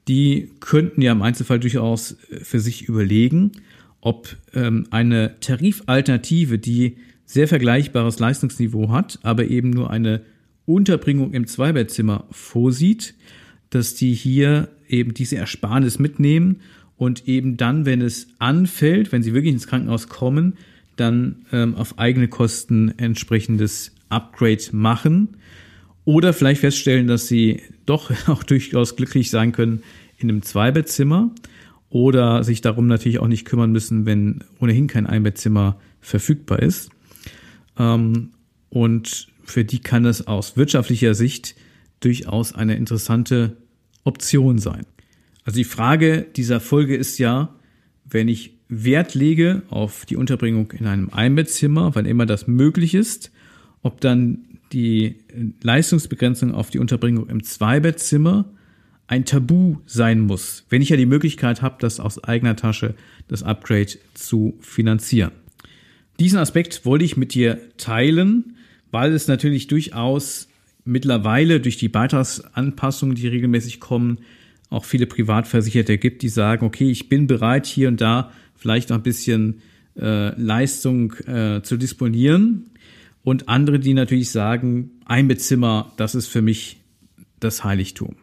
die 0.09 0.51
könnten 0.61 1.03
ja 1.03 1.13
im 1.13 1.23
Einzelfall 1.23 1.61
durchaus 1.61 2.17
äh, 2.31 2.41
für 2.41 2.61
sich 2.61 2.89
überlegen, 2.89 3.53
ob 4.01 4.37
ähm, 4.55 4.87
eine 4.91 5.41
Tarifalternative, 5.41 6.59
die 6.59 6.99
sehr 7.25 7.49
vergleichbares 7.49 8.19
Leistungsniveau 8.19 8.91
hat, 8.91 9.19
aber 9.23 9.47
eben 9.47 9.71
nur 9.71 9.91
eine 9.91 10.23
Unterbringung 10.67 11.33
im 11.33 11.47
Zweibettzimmer 11.47 12.27
vorsieht, 12.31 13.15
dass 13.71 13.95
die 13.95 14.15
hier 14.15 14.69
eben 14.89 15.15
diese 15.15 15.37
Ersparnis 15.37 15.99
mitnehmen 15.99 16.61
und 16.97 17.29
eben 17.29 17.57
dann, 17.57 17.87
wenn 17.87 18.01
es 18.01 18.29
anfällt, 18.39 19.13
wenn 19.13 19.23
sie 19.23 19.35
wirklich 19.35 19.53
ins 19.53 19.67
Krankenhaus 19.67 20.09
kommen, 20.09 20.55
dann 20.97 21.47
ähm, 21.53 21.75
auf 21.75 21.99
eigene 21.99 22.29
Kosten 22.29 22.97
entsprechendes 22.99 23.93
Upgrade 24.09 24.63
machen 24.73 25.37
oder 26.05 26.33
vielleicht 26.33 26.61
feststellen, 26.61 27.07
dass 27.07 27.27
sie 27.27 27.63
doch 27.87 28.11
auch 28.29 28.43
durchaus 28.43 28.97
glücklich 28.97 29.31
sein 29.31 29.53
können 29.53 29.83
in 30.19 30.31
einem 30.31 30.43
Zweibettzimmer 30.43 31.31
oder 31.91 32.45
sich 32.45 32.61
darum 32.61 32.87
natürlich 32.87 33.19
auch 33.19 33.29
nicht 33.29 33.45
kümmern 33.45 33.73
müssen, 33.73 34.07
wenn 34.07 34.45
ohnehin 34.61 34.87
kein 34.87 35.07
Einbettzimmer 35.07 35.79
verfügbar 36.01 36.61
ist. 36.61 36.91
Ähm, 37.79 38.31
und 38.75 39.29
für 39.45 39.65
die 39.65 39.79
kann 39.79 40.05
es 40.05 40.27
aus 40.27 40.57
wirtschaftlicher 40.57 41.15
Sicht 41.15 41.55
durchaus 42.01 42.53
eine 42.53 42.75
interessante 42.75 43.57
Option 44.03 44.59
sein. 44.59 44.85
Also 45.45 45.59
die 45.59 45.65
Frage 45.65 46.27
dieser 46.35 46.59
Folge 46.59 46.97
ist 46.97 47.19
ja, 47.19 47.55
wenn 48.05 48.27
ich 48.27 48.59
Wert 48.69 49.15
lege 49.15 49.63
auf 49.71 50.07
die 50.07 50.17
Unterbringung 50.17 50.73
in 50.73 50.87
einem 50.87 51.11
Einbettzimmer, 51.11 51.95
wann 51.95 52.05
immer 52.05 52.27
das 52.27 52.49
möglich 52.49 52.95
ist, 52.95 53.31
ob 53.83 54.01
dann 54.01 54.45
die 54.73 55.21
Leistungsbegrenzung 55.63 56.53
auf 56.53 56.71
die 56.71 56.81
Unterbringung 56.81 57.29
im 57.29 57.45
Zweibettzimmer 57.45 58.51
ein 59.07 59.25
Tabu 59.25 59.77
sein 59.87 60.21
muss, 60.21 60.65
wenn 60.69 60.83
ich 60.83 60.89
ja 60.89 60.97
die 60.97 61.07
Möglichkeit 61.07 61.63
habe, 61.63 61.77
das 61.79 62.01
aus 62.01 62.25
eigener 62.25 62.57
Tasche, 62.57 62.97
das 63.29 63.45
Upgrade 63.45 63.93
zu 64.15 64.59
finanzieren. 64.59 65.31
Diesen 66.19 66.41
Aspekt 66.41 66.85
wollte 66.85 67.05
ich 67.05 67.17
mit 67.17 67.35
dir 67.35 67.61
teilen, 67.77 68.57
weil 68.95 69.13
es 69.13 69.27
natürlich 69.27 69.67
durchaus 69.67 70.47
mittlerweile 70.85 71.59
durch 71.61 71.77
die 71.77 71.89
Beitragsanpassungen, 71.89 73.17
die 73.17 73.27
regelmäßig 73.27 73.81
kommen, 73.81 74.21
auch 74.71 74.85
viele 74.85 75.07
Privatversicherte 75.07 75.99
gibt, 75.99 76.23
die 76.23 76.29
sagen, 76.29 76.65
okay, 76.65 76.89
ich 76.89 77.09
bin 77.09 77.27
bereit, 77.27 77.67
hier 77.67 77.89
und 77.89 78.01
da 78.01 78.31
vielleicht 78.55 78.91
noch 78.91 78.99
ein 78.99 79.03
bisschen 79.03 79.63
äh, 79.99 80.41
Leistung 80.41 81.13
äh, 81.27 81.61
zu 81.63 81.77
disponieren. 81.77 82.71
Und 83.25 83.49
andere, 83.49 83.81
die 83.81 83.95
natürlich 83.95 84.31
sagen, 84.31 84.93
ein 85.07 85.27
Bettzimmer, 85.27 85.93
das 85.97 86.15
ist 86.15 86.29
für 86.29 86.43
mich 86.43 86.81
das 87.41 87.65
Heiligtum. 87.65 88.15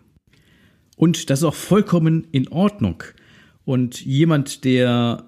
Und 0.95 1.29
das 1.29 1.39
ist 1.39 1.43
auch 1.43 1.53
vollkommen 1.53 2.27
in 2.31 2.47
Ordnung. 2.47 3.03
Und 3.65 4.05
jemand, 4.05 4.63
der 4.63 5.25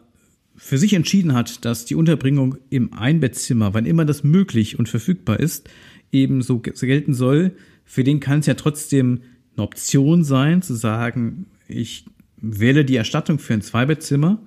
für 0.63 0.77
sich 0.77 0.93
entschieden 0.93 1.33
hat, 1.33 1.65
dass 1.65 1.83
die 1.83 1.95
Unterbringung 1.95 2.55
im 2.69 2.93
Einbettzimmer, 2.93 3.73
wann 3.73 3.85
immer 3.85 4.05
das 4.05 4.23
möglich 4.23 4.79
und 4.79 4.87
verfügbar 4.87 5.41
ist, 5.41 5.69
eben 6.13 6.41
so 6.41 6.59
gelten 6.59 7.13
soll, 7.13 7.51
für 7.83 8.05
den 8.05 8.21
kann 8.21 8.39
es 8.39 8.45
ja 8.45 8.53
trotzdem 8.53 9.23
eine 9.57 9.65
Option 9.65 10.23
sein, 10.23 10.61
zu 10.61 10.73
sagen, 10.73 11.47
ich 11.67 12.05
wähle 12.37 12.85
die 12.85 12.95
Erstattung 12.95 13.39
für 13.39 13.53
ein 13.53 13.61
Zweibettzimmer 13.61 14.41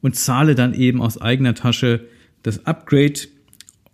und 0.00 0.16
zahle 0.16 0.56
dann 0.56 0.74
eben 0.74 1.00
aus 1.00 1.20
eigener 1.20 1.54
Tasche 1.54 2.04
das 2.42 2.66
Upgrade, 2.66 3.20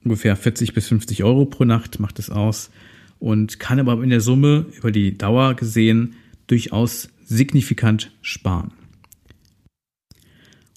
ungefähr 0.02 0.34
40 0.34 0.72
bis 0.72 0.88
50 0.88 1.24
Euro 1.24 1.44
pro 1.44 1.64
Nacht 1.64 2.00
macht 2.00 2.18
es 2.18 2.30
aus 2.30 2.70
und 3.18 3.60
kann 3.60 3.78
aber 3.78 4.02
in 4.02 4.08
der 4.08 4.22
Summe 4.22 4.64
über 4.78 4.90
die 4.90 5.18
Dauer 5.18 5.52
gesehen 5.52 6.14
durchaus 6.46 7.10
signifikant 7.26 8.12
sparen. 8.22 8.72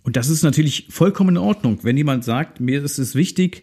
Und 0.09 0.15
das 0.15 0.27
ist 0.27 0.41
natürlich 0.41 0.87
vollkommen 0.89 1.35
in 1.35 1.37
Ordnung, 1.37 1.83
wenn 1.83 1.95
jemand 1.95 2.23
sagt, 2.23 2.59
mir 2.59 2.83
ist 2.83 2.97
es 2.97 3.13
wichtig, 3.13 3.61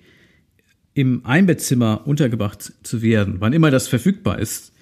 im 0.94 1.26
Einbettzimmer 1.26 2.06
untergebracht 2.06 2.72
zu 2.84 3.02
werden, 3.02 3.38
wann 3.40 3.52
immer 3.52 3.72
das 3.72 3.88
verfügbar 3.88 4.38
ist, 4.38 4.72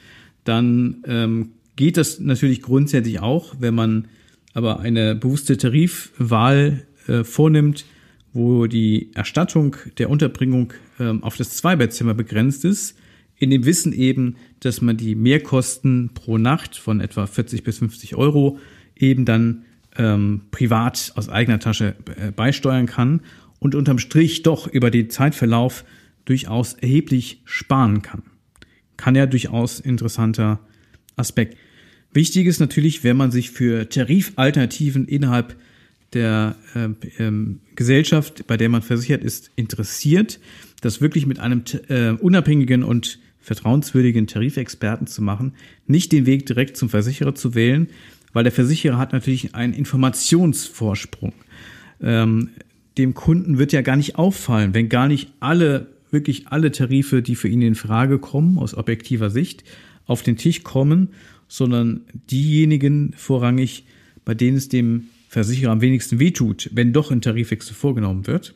dann 0.45 1.03
ähm, 1.07 1.53
geht 1.75 1.97
das 1.97 2.21
natürlich 2.21 2.61
grundsätzlich 2.61 3.21
auch, 3.21 3.55
wenn 3.61 3.75
man 3.75 4.09
aber 4.53 4.81
eine 4.81 5.15
bewusste 5.15 5.57
Tarifwahl 5.57 6.87
äh, 7.07 7.25
vornimmt, 7.25 7.87
wo 8.35 8.67
die 8.67 9.11
Erstattung 9.15 9.75
der 9.97 10.11
Unterbringung 10.11 10.75
ähm, 11.01 11.23
auf 11.23 11.39
das 11.39 11.57
Zweibettzimmer 11.57 12.13
begrenzt 12.13 12.67
ist, 12.67 12.95
in 13.39 13.49
dem 13.49 13.65
Wissen 13.65 13.95
eben, 13.95 14.37
dass 14.61 14.83
man 14.83 14.99
die 14.99 15.15
Mehrkosten 15.15 16.11
pro 16.13 16.37
Nacht 16.37 16.77
von 16.77 17.01
etwa 17.01 17.27
40 17.27 17.65
bis 17.65 17.79
50 17.79 18.17
Euro 18.17 18.59
eben 18.97 19.25
dann 19.25 19.65
ähm, 19.97 20.43
privat 20.51 21.13
aus 21.17 21.29
eigener 21.29 21.61
Tasche 21.61 21.95
äh, 22.17 22.31
beisteuern 22.31 22.87
kann 22.87 23.21
und 23.59 23.75
unterm 23.75 23.99
Strich 23.99 24.43
doch 24.43 24.67
über 24.67 24.91
den 24.91 25.11
Zeitverlauf 25.11 25.85
durchaus 26.25 26.75
erheblich 26.75 27.43
sparen 27.45 28.03
kann. 28.03 28.23
Kann 28.97 29.15
ja 29.15 29.27
durchaus 29.27 29.81
interessanter 29.81 30.61
Aspekt. 31.17 31.57
Wichtig 32.13 32.47
ist 32.47 32.61
natürlich, 32.61 33.05
wenn 33.05 33.17
man 33.17 33.31
sich 33.31 33.51
für 33.51 33.89
Tarifalternativen 33.89 35.07
innerhalb 35.07 35.57
der 36.13 36.57
äh, 36.75 36.89
ähm, 37.23 37.61
Gesellschaft, 37.75 38.47
bei 38.47 38.57
der 38.57 38.69
man 38.69 38.83
versichert 38.83 39.25
ist, 39.25 39.51
interessiert, 39.57 40.39
das 40.81 41.01
wirklich 41.01 41.27
mit 41.27 41.41
einem 41.41 41.65
äh, 41.89 42.11
unabhängigen 42.11 42.85
und 42.85 43.19
vertrauenswürdigen 43.41 44.27
Tarifexperten 44.27 45.07
zu 45.07 45.23
machen, 45.23 45.53
nicht 45.87 46.13
den 46.13 46.25
Weg 46.25 46.47
direkt 46.47 46.77
zum 46.77 46.89
Versicherer 46.89 47.35
zu 47.35 47.55
wählen, 47.55 47.89
weil 48.35 48.45
der 48.45 48.53
Versicherer 48.53 48.99
hat 48.99 49.15
natürlich 49.15 49.55
einen 49.55 49.73
Informationsvorsprung. 49.73 51.33
Ähm, 52.03 52.51
dem 52.99 53.15
Kunden 53.15 53.57
wird 53.57 53.73
ja 53.73 53.81
gar 53.81 53.97
nicht 53.97 54.17
auffallen, 54.17 54.75
wenn 54.75 54.91
gar 54.91 55.09
nicht 55.09 55.33
alle, 55.41 55.87
wirklich 56.11 56.49
alle 56.49 56.71
Tarife, 56.71 57.23
die 57.23 57.35
für 57.35 57.49
ihn 57.49 57.63
in 57.63 57.75
Frage 57.75 58.19
kommen, 58.19 58.59
aus 58.59 58.77
objektiver 58.77 59.31
Sicht, 59.31 59.65
auf 60.07 60.23
den 60.23 60.37
Tisch 60.37 60.63
kommen 60.63 61.09
sondern 61.49 62.03
diejenigen 62.31 63.13
vorrangig, 63.17 63.85
bei 64.25 64.35
denen 64.35 64.57
es 64.57 64.69
dem 64.69 65.05
Versicherer 65.29 65.73
am 65.73 65.81
wenigsten 65.81 66.19
wehtut, 66.19 66.71
wenn 66.73 66.93
doch 66.93 67.11
ein 67.11 67.21
Tarifwechsel 67.21 67.75
vorgenommen 67.75 68.27
wird. 68.27 68.55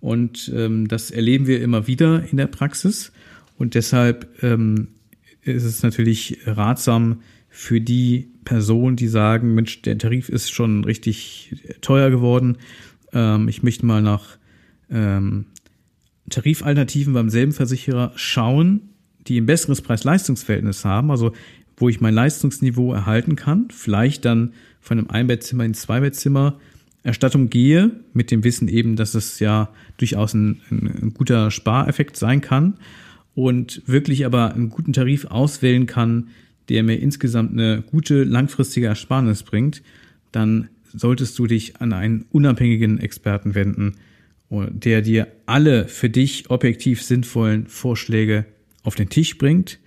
Und 0.00 0.52
ähm, 0.54 0.88
das 0.88 1.10
erleben 1.10 1.46
wir 1.46 1.62
immer 1.62 1.86
wieder 1.86 2.24
in 2.30 2.36
der 2.36 2.46
Praxis. 2.46 3.12
Und 3.56 3.74
deshalb 3.74 4.42
ähm, 4.42 4.88
ist 5.42 5.64
es 5.64 5.82
natürlich 5.82 6.38
ratsam 6.44 7.20
für 7.48 7.80
die 7.80 8.28
Personen, 8.46 8.96
die 8.96 9.08
sagen, 9.08 9.54
Mensch, 9.54 9.82
der 9.82 9.98
Tarif 9.98 10.30
ist 10.30 10.50
schon 10.50 10.84
richtig 10.84 11.54
teuer 11.82 12.08
geworden. 12.08 12.56
Ähm, 13.12 13.48
ich 13.48 13.62
möchte 13.62 13.84
mal 13.84 14.00
nach 14.00 14.38
ähm, 14.90 15.46
Tarifalternativen 16.30 17.12
beim 17.12 17.28
selben 17.28 17.52
Versicherer 17.52 18.12
schauen, 18.16 18.80
die 19.26 19.38
ein 19.38 19.46
besseres 19.46 19.82
Preis-Leistungs-Verhältnis 19.82 20.84
haben. 20.84 21.10
Also 21.10 21.32
wo 21.76 21.88
ich 21.88 22.00
mein 22.00 22.14
Leistungsniveau 22.14 22.94
erhalten 22.94 23.36
kann, 23.36 23.68
vielleicht 23.70 24.24
dann 24.24 24.54
von 24.80 24.98
einem 24.98 25.10
Einbettzimmer 25.10 25.64
in 25.64 25.74
Zweibettzimmer 25.74 26.58
Erstattung 27.02 27.50
gehe, 27.50 27.90
mit 28.14 28.30
dem 28.30 28.42
Wissen 28.42 28.68
eben, 28.68 28.96
dass 28.96 29.14
es 29.14 29.38
ja 29.38 29.68
durchaus 29.98 30.34
ein, 30.34 30.60
ein, 30.70 31.14
guter 31.14 31.50
Spareffekt 31.50 32.16
sein 32.16 32.40
kann 32.40 32.78
und 33.34 33.82
wirklich 33.86 34.26
aber 34.26 34.54
einen 34.54 34.70
guten 34.70 34.92
Tarif 34.92 35.26
auswählen 35.26 35.86
kann, 35.86 36.28
der 36.68 36.82
mir 36.82 36.96
insgesamt 36.96 37.52
eine 37.52 37.82
gute 37.82 38.24
langfristige 38.24 38.86
Ersparnis 38.86 39.42
bringt, 39.42 39.82
dann 40.32 40.68
solltest 40.92 41.38
du 41.38 41.46
dich 41.46 41.80
an 41.80 41.92
einen 41.92 42.26
unabhängigen 42.30 42.98
Experten 42.98 43.54
wenden, 43.54 43.96
der 44.50 45.02
dir 45.02 45.28
alle 45.46 45.88
für 45.88 46.08
dich 46.08 46.50
objektiv 46.50 47.02
sinnvollen 47.02 47.66
Vorschläge 47.66 48.46
auf 48.82 48.94
den 48.94 49.08
Tisch 49.08 49.38
bringt 49.38 49.80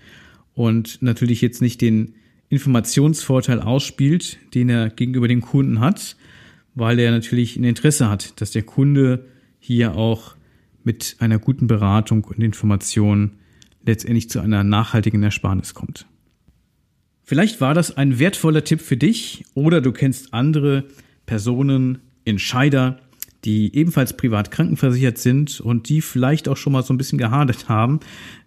und 0.53 1.01
natürlich 1.01 1.41
jetzt 1.41 1.61
nicht 1.61 1.81
den 1.81 2.15
Informationsvorteil 2.49 3.61
ausspielt, 3.61 4.37
den 4.53 4.69
er 4.69 4.89
gegenüber 4.89 5.27
dem 5.27 5.41
Kunden 5.41 5.79
hat, 5.79 6.17
weil 6.75 6.99
er 6.99 7.11
natürlich 7.11 7.55
ein 7.55 7.63
Interesse 7.63 8.09
hat, 8.09 8.41
dass 8.41 8.51
der 8.51 8.63
Kunde 8.63 9.25
hier 9.59 9.95
auch 9.95 10.35
mit 10.83 11.17
einer 11.19 11.39
guten 11.39 11.67
Beratung 11.67 12.23
und 12.23 12.41
Information 12.41 13.31
letztendlich 13.85 14.29
zu 14.29 14.39
einer 14.39 14.63
nachhaltigen 14.63 15.23
Ersparnis 15.23 15.73
kommt. 15.73 16.07
Vielleicht 17.29 17.61
war 17.61 17.75
das 17.75 17.95
ein 17.95 18.17
wertvoller 18.17 18.63
Tipp 18.63 18.81
für 18.81 18.97
dich 18.97 19.45
oder 19.53 19.81
du 19.81 19.91
kennst 19.91 20.33
andere 20.33 20.85
Personen, 21.27 21.99
Entscheider, 22.25 22.97
die 23.45 23.75
ebenfalls 23.75 24.17
privat 24.17 24.49
krankenversichert 24.49 25.19
sind 25.19 25.61
und 25.61 25.89
die 25.89 26.01
vielleicht 26.01 26.49
auch 26.49 26.57
schon 26.57 26.73
mal 26.73 26.81
so 26.81 26.91
ein 26.91 26.97
bisschen 26.97 27.19
gehadert 27.19 27.69
haben. 27.69 27.99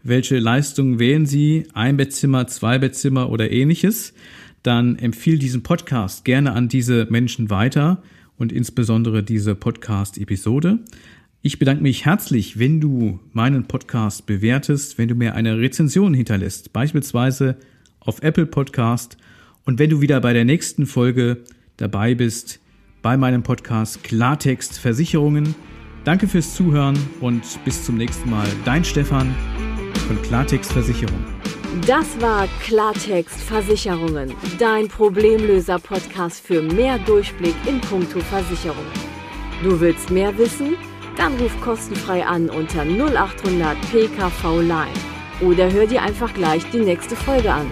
Welche 0.03 0.41
Leistungen 0.41 0.99
wählen 0.99 1.27
sie? 1.27 1.69
Ein 1.75 1.97
Bettzimmer, 1.97 2.49
zwei 2.49 2.81
Bettzimmer 2.81 3.31
oder 3.31 3.53
ähnliches? 3.53 4.15
Dann 4.65 4.99
empfiehl 4.99 5.39
diesen 5.39 5.63
Podcast 5.63 6.25
gerne 6.25 6.51
an 6.51 6.69
diese 6.69 7.07
Menschen 7.09 7.51
weiter 7.51 8.03
und 8.37 8.51
insbesondere 8.51 9.23
diese 9.23 9.55
Podcast-Episode. 9.55 10.81
Ich 11.41 11.61
bedanke 11.61 11.85
mich 11.85 12.05
herzlich, 12.05 12.59
wenn 12.59 12.81
du 12.81 13.21
meinen 13.33 13.69
Podcast 13.69 14.27
bewertest, 14.27 14.99
wenn 14.99 15.07
du 15.07 15.15
mir 15.15 15.37
eine 15.37 15.59
Rezension 15.59 16.15
hinterlässt, 16.15 16.73
beispielsweise 16.73 17.59
auf 18.05 18.23
Apple 18.23 18.47
Podcast 18.47 19.17
und 19.65 19.79
wenn 19.79 19.91
du 19.91 20.01
wieder 20.01 20.21
bei 20.21 20.33
der 20.33 20.45
nächsten 20.45 20.87
Folge 20.87 21.45
dabei 21.77 22.15
bist, 22.15 22.61
bei 23.03 23.17
meinem 23.17 23.43
Podcast 23.43 24.03
Klartext 24.05 24.79
Versicherungen. 24.79 25.55
Danke 26.05 26.29
fürs 26.29 26.55
Zuhören 26.55 26.99
und 27.21 27.43
bis 27.65 27.85
zum 27.85 27.97
nächsten 27.97 28.31
Mal. 28.31 28.47
Dein 28.65 28.85
Stefan 28.85 29.35
von 30.07 30.21
Klartext 30.23 30.73
Versicherung. 30.73 31.25
Das 31.87 32.21
war 32.21 32.49
Klartext 32.63 33.41
Versicherungen, 33.41 34.35
dein 34.59 34.89
Problemlöser-Podcast 34.89 36.47
für 36.47 36.63
mehr 36.63 36.99
Durchblick 36.99 37.55
in 37.67 37.81
puncto 37.81 38.21
Versicherungen. 38.21 38.93
Du 39.63 39.81
willst 39.81 40.11
mehr 40.11 40.37
wissen? 40.39 40.77
Dann 41.17 41.35
ruf 41.37 41.59
kostenfrei 41.61 42.25
an 42.25 42.51
unter 42.51 42.85
0800 42.85 43.77
PKV 43.91 44.61
Line 44.61 44.93
oder 45.41 45.71
hör 45.71 45.87
dir 45.87 46.03
einfach 46.03 46.33
gleich 46.35 46.63
die 46.71 46.81
nächste 46.81 47.17
Folge 47.17 47.53
an. 47.53 47.71